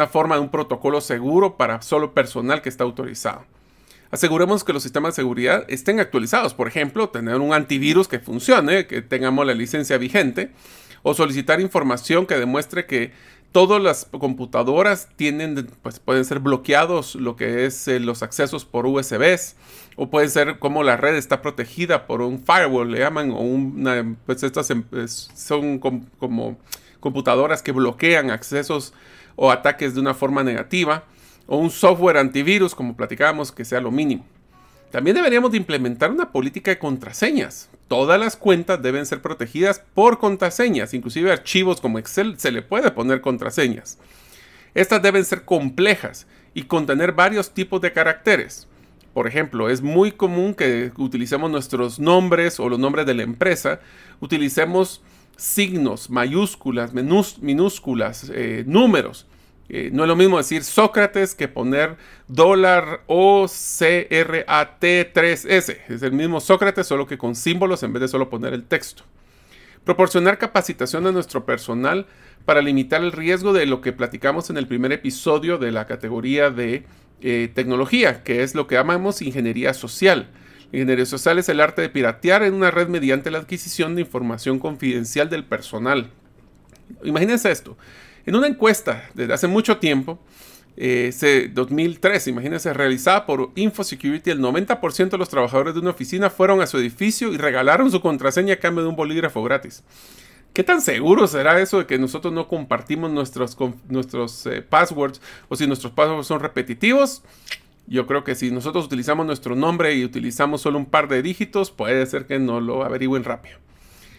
forma 0.06 0.34
de 0.34 0.42
un 0.42 0.50
protocolo 0.50 1.00
seguro 1.00 1.56
para 1.56 1.80
solo 1.80 2.12
personal 2.12 2.60
que 2.60 2.68
está 2.68 2.84
autorizado. 2.84 3.46
Aseguremos 4.10 4.64
que 4.64 4.74
los 4.74 4.82
sistemas 4.82 5.14
de 5.14 5.22
seguridad 5.22 5.64
estén 5.68 5.98
actualizados. 5.98 6.52
Por 6.52 6.68
ejemplo, 6.68 7.08
tener 7.08 7.36
un 7.36 7.54
antivirus 7.54 8.06
que 8.06 8.18
funcione, 8.18 8.86
que 8.86 9.00
tengamos 9.00 9.46
la 9.46 9.54
licencia 9.54 9.96
vigente, 9.96 10.50
o 11.02 11.14
solicitar 11.14 11.58
información 11.58 12.26
que 12.26 12.34
demuestre 12.34 12.84
que 12.84 13.12
todas 13.52 13.82
las 13.82 14.06
computadoras 14.06 15.09
tienen, 15.16 15.70
pues 15.82 15.98
pueden 15.98 16.24
ser 16.24 16.40
bloqueados 16.40 17.14
lo 17.14 17.37
que 17.37 17.66
es 17.66 17.88
eh, 17.88 18.00
los 18.00 18.22
accesos 18.22 18.64
por 18.64 18.87
USBs 18.87 19.56
o 19.96 20.11
puede 20.11 20.28
ser 20.28 20.59
como 20.59 20.82
la 20.82 20.96
red 20.96 21.16
está 21.16 21.40
protegida 21.40 22.06
por 22.06 22.20
un 22.20 22.38
firewall, 22.38 22.90
le 22.90 22.98
llaman, 22.98 23.30
o 23.30 23.40
una, 23.40 24.16
pues 24.26 24.42
estas 24.42 24.70
em, 24.70 24.85
son 25.09 25.78
como 25.78 26.59
computadoras 27.00 27.62
que 27.62 27.72
bloquean 27.72 28.30
accesos 28.30 28.92
o 29.37 29.50
ataques 29.50 29.94
de 29.94 30.00
una 30.00 30.14
forma 30.14 30.42
negativa 30.42 31.04
o 31.46 31.59
un 31.59 31.70
software 31.70 32.18
antivirus, 32.18 32.74
como 32.74 32.96
platicábamos, 32.96 33.52
que 33.52 33.64
sea 33.64 33.80
lo 33.80 33.90
mínimo. 33.90 34.24
También 34.90 35.16
deberíamos 35.16 35.51
de 35.51 35.59
implementar 35.59 36.11
una 36.11 36.31
política 36.33 36.70
de 36.70 36.79
contraseñas. 36.79 37.68
Todas 37.88 38.18
las 38.18 38.37
cuentas 38.37 38.83
deben 38.83 39.07
ser 39.07 39.20
protegidas 39.20 39.83
por 39.94 40.18
contraseñas, 40.18 40.94
inclusive 40.94 41.33
archivos 41.33 41.81
como 41.81 41.99
Excel 41.99 42.38
se 42.38 42.53
le 42.53 42.62
puede 42.62 42.90
poner 42.90 43.20
contraseñas. 43.20 43.99
Estas 44.75 45.03
deben 45.03 45.25
ser 45.25 45.44
complejas 45.44 46.27
y 46.55 46.64
contener 46.64 47.12
varios 47.12 47.53
tipos 47.53 47.81
de 47.81 47.92
caracteres. 47.92 48.68
Por 49.14 49.27
ejemplo, 49.27 49.70
es 49.70 49.81
muy 49.81 50.12
común 50.12 50.55
que 50.55 50.92
utilicemos 50.96 51.51
nuestros 51.51 51.99
nombres 51.99 52.61
o 52.61 52.68
los 52.68 52.79
nombres 52.79 53.07
de 53.07 53.14
la 53.14 53.22
empresa, 53.22 53.81
utilicemos 54.20 55.03
signos, 55.37 56.11
mayúsculas, 56.11 56.92
minúsculas, 56.92 58.31
eh, 58.35 58.64
números. 58.66 59.27
Eh, 59.68 59.90
no 59.92 60.05
es 60.05 60.09
lo 60.09 60.16
mismo 60.16 60.38
decir 60.38 60.62
Sócrates 60.62 61.35
que 61.35 61.48
poner 61.48 61.96
dólar 62.29 63.02
o 63.07 63.48
C 63.48 64.07
R 64.11 64.44
A 64.46 64.79
T 64.79 65.11
3 65.12 65.44
S. 65.44 65.81
Es 65.88 66.02
el 66.02 66.12
mismo 66.12 66.40
Sócrates, 66.40 66.87
solo 66.87 67.07
que 67.07 67.18
con 67.18 67.35
símbolos 67.35 67.83
en 67.83 67.92
vez 67.92 68.02
de 68.02 68.09
solo 68.09 68.31
poner 68.31 68.52
el 68.52 68.64
texto. 68.64 69.02
Proporcionar 69.85 70.38
capacitación 70.38 71.07
a 71.07 71.12
nuestro 71.12 71.44
personal 71.46 72.07
para 72.44 72.62
limitar 72.62 73.02
el 73.02 73.12
riesgo 73.12 73.52
de 73.52 73.66
lo 73.66 73.81
que 73.81 73.92
platicamos 73.92 74.50
en 74.50 74.57
el 74.57 74.68
primer 74.68 74.92
episodio 74.92 75.59
de 75.59 75.72
la 75.72 75.87
categoría 75.87 76.50
de 76.50 76.85
eh, 77.20 77.50
tecnología, 77.55 78.22
que 78.22 78.42
es 78.42 78.55
lo 78.55 78.66
que 78.66 78.76
llamamos 78.76 79.22
ingeniería 79.22 79.74
social. 79.74 80.29
ingeniería 80.72 81.07
social 81.07 81.38
es 81.38 81.48
el 81.48 81.61
arte 81.61 81.83
de 81.83 81.88
piratear 81.88 82.42
en 82.42 82.55
una 82.55 82.70
red 82.70 82.88
mediante 82.88 83.31
la 83.31 83.38
adquisición 83.38 83.94
de 83.94 84.02
información 84.02 84.59
confidencial 84.59 85.29
del 85.29 85.44
personal. 85.44 86.11
Imagínense 87.02 87.50
esto. 87.50 87.76
En 88.26 88.34
una 88.34 88.48
encuesta 88.48 89.08
desde 89.14 89.32
hace 89.32 89.46
mucho 89.46 89.78
tiempo, 89.78 90.18
eh, 90.76 91.50
2003, 91.54 92.26
imagínense, 92.26 92.72
realizada 92.74 93.24
por 93.24 93.52
InfoSecurity, 93.54 94.30
el 94.30 94.40
90% 94.40 95.10
de 95.10 95.18
los 95.18 95.28
trabajadores 95.28 95.74
de 95.74 95.80
una 95.80 95.90
oficina 95.90 96.28
fueron 96.28 96.60
a 96.60 96.66
su 96.66 96.76
edificio 96.76 97.32
y 97.32 97.36
regalaron 97.36 97.90
su 97.90 98.00
contraseña 98.00 98.54
a 98.54 98.58
cambio 98.58 98.82
de 98.82 98.90
un 98.90 98.96
bolígrafo 98.96 99.44
gratis. 99.44 99.84
¿Qué 100.52 100.64
tan 100.64 100.80
seguro 100.80 101.28
será 101.28 101.60
eso 101.60 101.78
de 101.78 101.86
que 101.86 101.98
nosotros 101.98 102.32
no 102.34 102.48
compartimos 102.48 103.10
nuestros, 103.12 103.56
nuestros 103.88 104.44
eh, 104.46 104.60
passwords 104.60 105.20
o 105.48 105.54
si 105.54 105.68
nuestros 105.68 105.92
passwords 105.92 106.26
son 106.26 106.40
repetitivos? 106.40 107.22
Yo 107.86 108.08
creo 108.08 108.24
que 108.24 108.34
si 108.34 108.50
nosotros 108.50 108.86
utilizamos 108.86 109.24
nuestro 109.24 109.54
nombre 109.54 109.94
y 109.94 110.04
utilizamos 110.04 110.62
solo 110.62 110.78
un 110.78 110.86
par 110.86 111.06
de 111.06 111.22
dígitos, 111.22 111.70
puede 111.70 112.04
ser 112.06 112.26
que 112.26 112.40
no 112.40 112.60
lo 112.60 112.82
averigüen 112.82 113.22
rápido. 113.22 113.58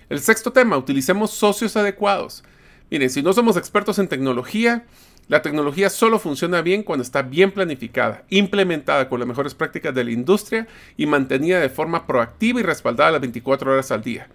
El 0.09 0.21
sexto 0.21 0.53
tema, 0.53 0.77
utilicemos 0.77 1.31
socios 1.31 1.75
adecuados. 1.75 2.45
Miren, 2.89 3.09
si 3.09 3.21
no 3.21 3.33
somos 3.33 3.57
expertos 3.57 3.99
en 3.99 4.07
tecnología, 4.07 4.85
la 5.27 5.41
tecnología 5.41 5.89
solo 5.89 6.19
funciona 6.19 6.61
bien 6.61 6.83
cuando 6.83 7.03
está 7.03 7.21
bien 7.21 7.51
planificada, 7.51 8.23
implementada 8.29 9.09
con 9.09 9.19
las 9.19 9.27
mejores 9.27 9.53
prácticas 9.53 9.93
de 9.93 10.05
la 10.05 10.11
industria 10.11 10.67
y 10.95 11.05
mantenida 11.05 11.59
de 11.59 11.67
forma 11.67 12.07
proactiva 12.07 12.61
y 12.61 12.63
respaldada 12.63 13.11
las 13.11 13.21
24 13.21 13.73
horas 13.73 13.91
al 13.91 14.03
día. 14.03 14.29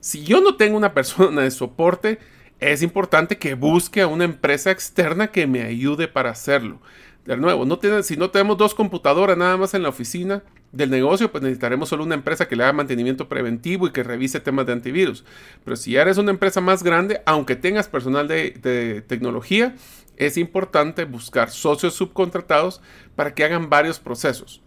Si 0.00 0.24
yo 0.24 0.40
no 0.40 0.56
tengo 0.56 0.76
una 0.76 0.94
persona 0.94 1.42
de 1.42 1.50
soporte, 1.52 2.18
es 2.58 2.82
importante 2.82 3.38
que 3.38 3.54
busque 3.54 4.00
a 4.00 4.08
una 4.08 4.24
empresa 4.24 4.72
externa 4.72 5.28
que 5.28 5.46
me 5.46 5.62
ayude 5.62 6.08
para 6.08 6.30
hacerlo. 6.30 6.80
De 7.24 7.36
nuevo, 7.36 7.64
si 8.02 8.16
no 8.16 8.30
tenemos 8.30 8.58
dos 8.58 8.74
computadoras 8.74 9.38
nada 9.38 9.56
más 9.56 9.74
en 9.74 9.84
la 9.84 9.90
oficina 9.90 10.42
del 10.72 10.90
negocio, 10.90 11.30
pues 11.30 11.42
necesitaremos 11.42 11.88
solo 11.88 12.02
una 12.02 12.16
empresa 12.16 12.48
que 12.48 12.56
le 12.56 12.64
haga 12.64 12.72
mantenimiento 12.72 13.28
preventivo 13.28 13.86
y 13.86 13.92
que 13.92 14.02
revise 14.02 14.40
temas 14.40 14.66
de 14.66 14.72
antivirus. 14.72 15.24
Pero 15.64 15.76
si 15.76 15.94
eres 15.94 16.18
una 16.18 16.32
empresa 16.32 16.60
más 16.60 16.82
grande, 16.82 17.22
aunque 17.24 17.54
tengas 17.54 17.86
personal 17.86 18.26
de, 18.26 19.04
tecnología, 19.06 19.76
es 20.16 20.36
importante 20.36 21.04
buscar 21.04 21.50
socios 21.50 21.94
subcontratados 21.94 22.80
para 23.14 23.34
que 23.34 23.44
hagan 23.44 23.70
varios 23.70 24.00
procesos. 24.00 24.60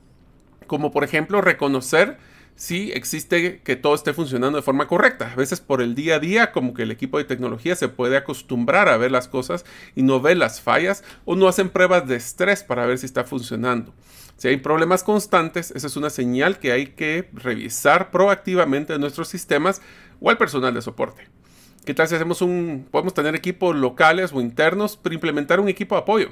Como 0.66 0.92
por 0.92 1.04
ejemplo 1.04 1.42
reconocer 1.42 2.18
si 2.56 2.92
existe 2.94 3.62
que 3.62 3.76
todo 3.76 3.96
esté 3.96 4.14
funcionando 4.14 4.58
de 4.58 4.64
forma 4.64 4.88
correcta. 4.88 5.32
A 5.32 5.36
veces 5.36 5.60
por 5.60 5.82
el 5.82 5.94
día 5.94 6.16
a 6.16 6.20
día, 6.20 6.52
como 6.52 6.74
que 6.74 6.84
el 6.84 6.92
equipo 6.92 7.18
de 7.18 7.26
tecnología 7.26 7.76
se 7.76 7.90
puede 7.90 8.18
acostumbrar 8.18 8.88
a 8.88 8.98
ver 8.98 9.12
las 9.12 9.28
cosas 9.28 9.66
y 9.94 10.04
no 10.04 10.22
ve 10.22 10.36
las 10.36 10.62
fallas 10.62 11.04
o 11.26 11.36
no 11.36 11.48
hacen 11.48 11.70
pruebas 11.70 12.08
de 12.08 12.16
estrés 12.16 12.64
para 12.64 12.86
ver 12.86 12.98
si 12.98 13.06
está 13.06 13.26
funcionando. 13.26 13.94
Si 14.38 14.48
hay 14.48 14.58
problemas 14.58 15.04
constantes, 15.04 15.72
esa 15.72 15.88
es 15.88 15.96
una 15.96 16.10
señal 16.10 16.60
que 16.60 16.72
hay 16.72 16.88
que 16.88 17.30
revisar 17.34 18.12
proactivamente 18.12 18.94
en 18.94 19.02
nuestros 19.02 19.28
sistemas 19.28 19.82
o 20.20 20.30
al 20.30 20.38
personal 20.38 20.74
de 20.74 20.82
soporte. 20.82 21.28
¿Qué 21.86 21.94
tal 21.94 22.08
si 22.08 22.16
hacemos 22.16 22.42
un, 22.42 22.88
podemos 22.90 23.14
tener 23.14 23.36
equipos 23.36 23.76
locales 23.76 24.34
o 24.34 24.42
internos, 24.42 24.98
pero 24.98 25.14
implementar 25.14 25.60
un 25.60 25.70
equipo 25.70 25.96
de 25.96 26.02
apoyo? 26.02 26.30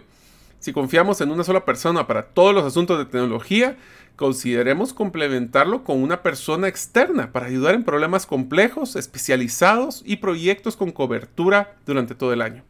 Si 0.59 0.71
confiamos 0.71 1.19
en 1.21 1.31
una 1.31 1.43
sola 1.43 1.65
persona 1.65 2.07
para 2.07 2.27
todos 2.27 2.53
los 2.53 2.63
asuntos 2.63 2.97
de 2.97 3.05
tecnología, 3.05 3.77
consideremos 4.15 4.93
complementarlo 4.93 5.83
con 5.83 6.01
una 6.01 6.21
persona 6.21 6.67
externa 6.67 7.31
para 7.31 7.47
ayudar 7.47 7.75
en 7.75 7.83
problemas 7.83 8.25
complejos, 8.25 8.95
especializados 8.95 10.03
y 10.05 10.17
proyectos 10.17 10.77
con 10.77 10.91
cobertura 10.91 11.75
durante 11.85 12.15
todo 12.15 12.31
el 12.31 12.41
año. 12.41 12.63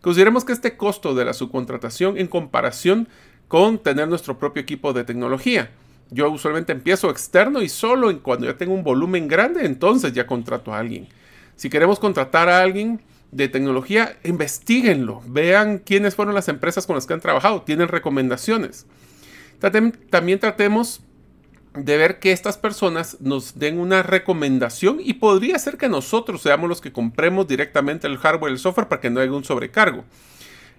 Consideremos 0.00 0.44
que 0.44 0.52
este 0.52 0.76
costo 0.76 1.14
de 1.14 1.24
la 1.24 1.32
subcontratación 1.32 2.18
en 2.18 2.26
comparación 2.26 3.08
con 3.46 3.78
tener 3.78 4.08
nuestro 4.08 4.38
propio 4.38 4.62
equipo 4.62 4.92
de 4.92 5.04
tecnología. 5.04 5.70
Yo 6.10 6.28
usualmente 6.30 6.72
empiezo 6.72 7.08
externo 7.08 7.62
y 7.62 7.68
solo 7.68 8.20
cuando 8.22 8.46
ya 8.46 8.56
tengo 8.56 8.74
un 8.74 8.82
volumen 8.82 9.28
grande, 9.28 9.64
entonces 9.64 10.12
ya 10.12 10.26
contrato 10.26 10.74
a 10.74 10.78
alguien. 10.78 11.06
Si 11.54 11.70
queremos 11.70 12.00
contratar 12.00 12.48
a 12.48 12.60
alguien, 12.60 13.00
de 13.32 13.48
tecnología, 13.48 14.16
investiguenlo, 14.24 15.22
vean 15.26 15.78
quiénes 15.78 16.14
fueron 16.14 16.34
las 16.34 16.48
empresas 16.48 16.86
con 16.86 16.94
las 16.94 17.06
que 17.06 17.14
han 17.14 17.20
trabajado, 17.20 17.62
tienen 17.62 17.88
recomendaciones. 17.88 18.86
también 20.10 20.38
tratemos 20.38 21.02
de 21.74 21.96
ver 21.96 22.18
que 22.18 22.32
estas 22.32 22.58
personas 22.58 23.16
nos 23.20 23.58
den 23.58 23.78
una 23.78 24.02
recomendación 24.02 24.98
y 25.02 25.14
podría 25.14 25.58
ser 25.58 25.78
que 25.78 25.88
nosotros 25.88 26.42
seamos 26.42 26.68
los 26.68 26.82
que 26.82 26.92
compremos 26.92 27.48
directamente 27.48 28.06
el 28.06 28.18
hardware 28.18 28.50
y 28.50 28.54
el 28.54 28.58
software 28.58 28.88
para 28.88 29.00
que 29.00 29.08
no 29.08 29.20
haya 29.20 29.32
un 29.32 29.44
sobrecargo. 29.44 30.04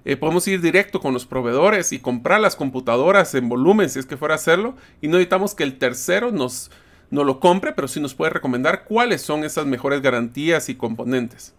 Eh, 0.05 0.17
podemos 0.17 0.47
ir 0.47 0.61
directo 0.61 0.99
con 0.99 1.13
los 1.13 1.25
proveedores 1.25 1.93
y 1.93 1.99
comprar 1.99 2.41
las 2.41 2.55
computadoras 2.55 3.33
en 3.33 3.49
volumen 3.49 3.89
si 3.89 3.97
es 3.97 4.05
que 4.05 4.17
fuera 4.17 4.35
a 4.35 4.37
hacerlo 4.37 4.75
y 5.01 5.07
no 5.07 5.13
necesitamos 5.13 5.55
que 5.55 5.63
el 5.63 5.79
tercero 5.79 6.31
nos, 6.31 6.69
no 7.09 7.23
lo 7.23 7.39
compre, 7.39 7.71
pero 7.71 7.87
sí 7.87 7.99
nos 7.99 8.13
puede 8.13 8.31
recomendar 8.31 8.83
cuáles 8.83 9.23
son 9.23 9.43
esas 9.43 9.65
mejores 9.65 10.01
garantías 10.01 10.69
y 10.69 10.75
componentes. 10.75 11.55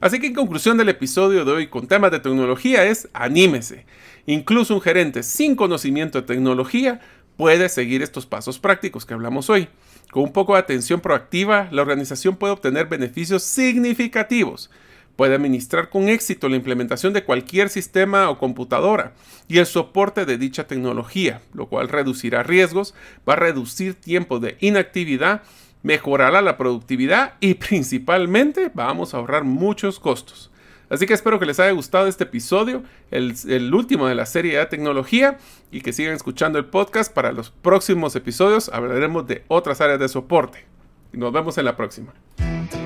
Así 0.00 0.18
que 0.18 0.28
en 0.28 0.34
conclusión 0.34 0.78
del 0.78 0.88
episodio 0.88 1.44
de 1.44 1.52
hoy 1.52 1.66
con 1.66 1.86
temas 1.86 2.10
de 2.10 2.20
tecnología 2.20 2.86
es 2.86 3.08
anímese. 3.12 3.84
Incluso 4.24 4.74
un 4.74 4.80
gerente 4.80 5.22
sin 5.22 5.54
conocimiento 5.54 6.20
de 6.20 6.26
tecnología 6.26 7.00
puede 7.36 7.68
seguir 7.68 8.02
estos 8.02 8.24
pasos 8.24 8.58
prácticos 8.58 9.04
que 9.04 9.12
hablamos 9.12 9.50
hoy. 9.50 9.68
Con 10.10 10.22
un 10.22 10.32
poco 10.32 10.54
de 10.54 10.60
atención 10.60 11.00
proactiva, 11.00 11.68
la 11.70 11.82
organización 11.82 12.36
puede 12.36 12.54
obtener 12.54 12.86
beneficios 12.86 13.42
significativos. 13.42 14.70
Puede 15.16 15.34
administrar 15.34 15.90
con 15.90 16.08
éxito 16.08 16.48
la 16.48 16.56
implementación 16.56 17.12
de 17.12 17.24
cualquier 17.24 17.68
sistema 17.68 18.30
o 18.30 18.38
computadora 18.38 19.12
y 19.48 19.58
el 19.58 19.66
soporte 19.66 20.24
de 20.24 20.38
dicha 20.38 20.66
tecnología, 20.66 21.42
lo 21.52 21.66
cual 21.66 21.90
reducirá 21.90 22.42
riesgos, 22.42 22.94
va 23.28 23.34
a 23.34 23.36
reducir 23.36 23.94
tiempo 23.94 24.38
de 24.40 24.56
inactividad 24.60 25.42
mejorará 25.82 26.42
la 26.42 26.56
productividad 26.56 27.34
y 27.40 27.54
principalmente 27.54 28.70
vamos 28.74 29.14
a 29.14 29.18
ahorrar 29.18 29.44
muchos 29.44 30.00
costos. 30.00 30.50
Así 30.88 31.06
que 31.06 31.14
espero 31.14 31.38
que 31.38 31.46
les 31.46 31.60
haya 31.60 31.70
gustado 31.70 32.08
este 32.08 32.24
episodio, 32.24 32.82
el, 33.12 33.34
el, 33.48 33.72
último 33.72 34.08
de 34.08 34.16
la 34.16 34.26
serie 34.26 34.58
de 34.58 34.66
tecnología, 34.66 35.38
y 35.70 35.82
que 35.82 35.92
sigan 35.92 36.14
escuchando 36.14 36.58
el 36.58 36.64
podcast. 36.64 37.14
Para 37.14 37.30
los 37.30 37.50
próximos 37.50 38.16
episodios 38.16 38.68
hablaremos 38.68 39.24
de 39.28 39.44
otras 39.46 39.80
áreas 39.80 40.00
de 40.00 40.08
soporte. 40.08 40.64
Nos 41.12 41.32
vemos 41.32 41.56
en 41.58 41.64
la 41.64 41.76
próxima. 41.76 42.12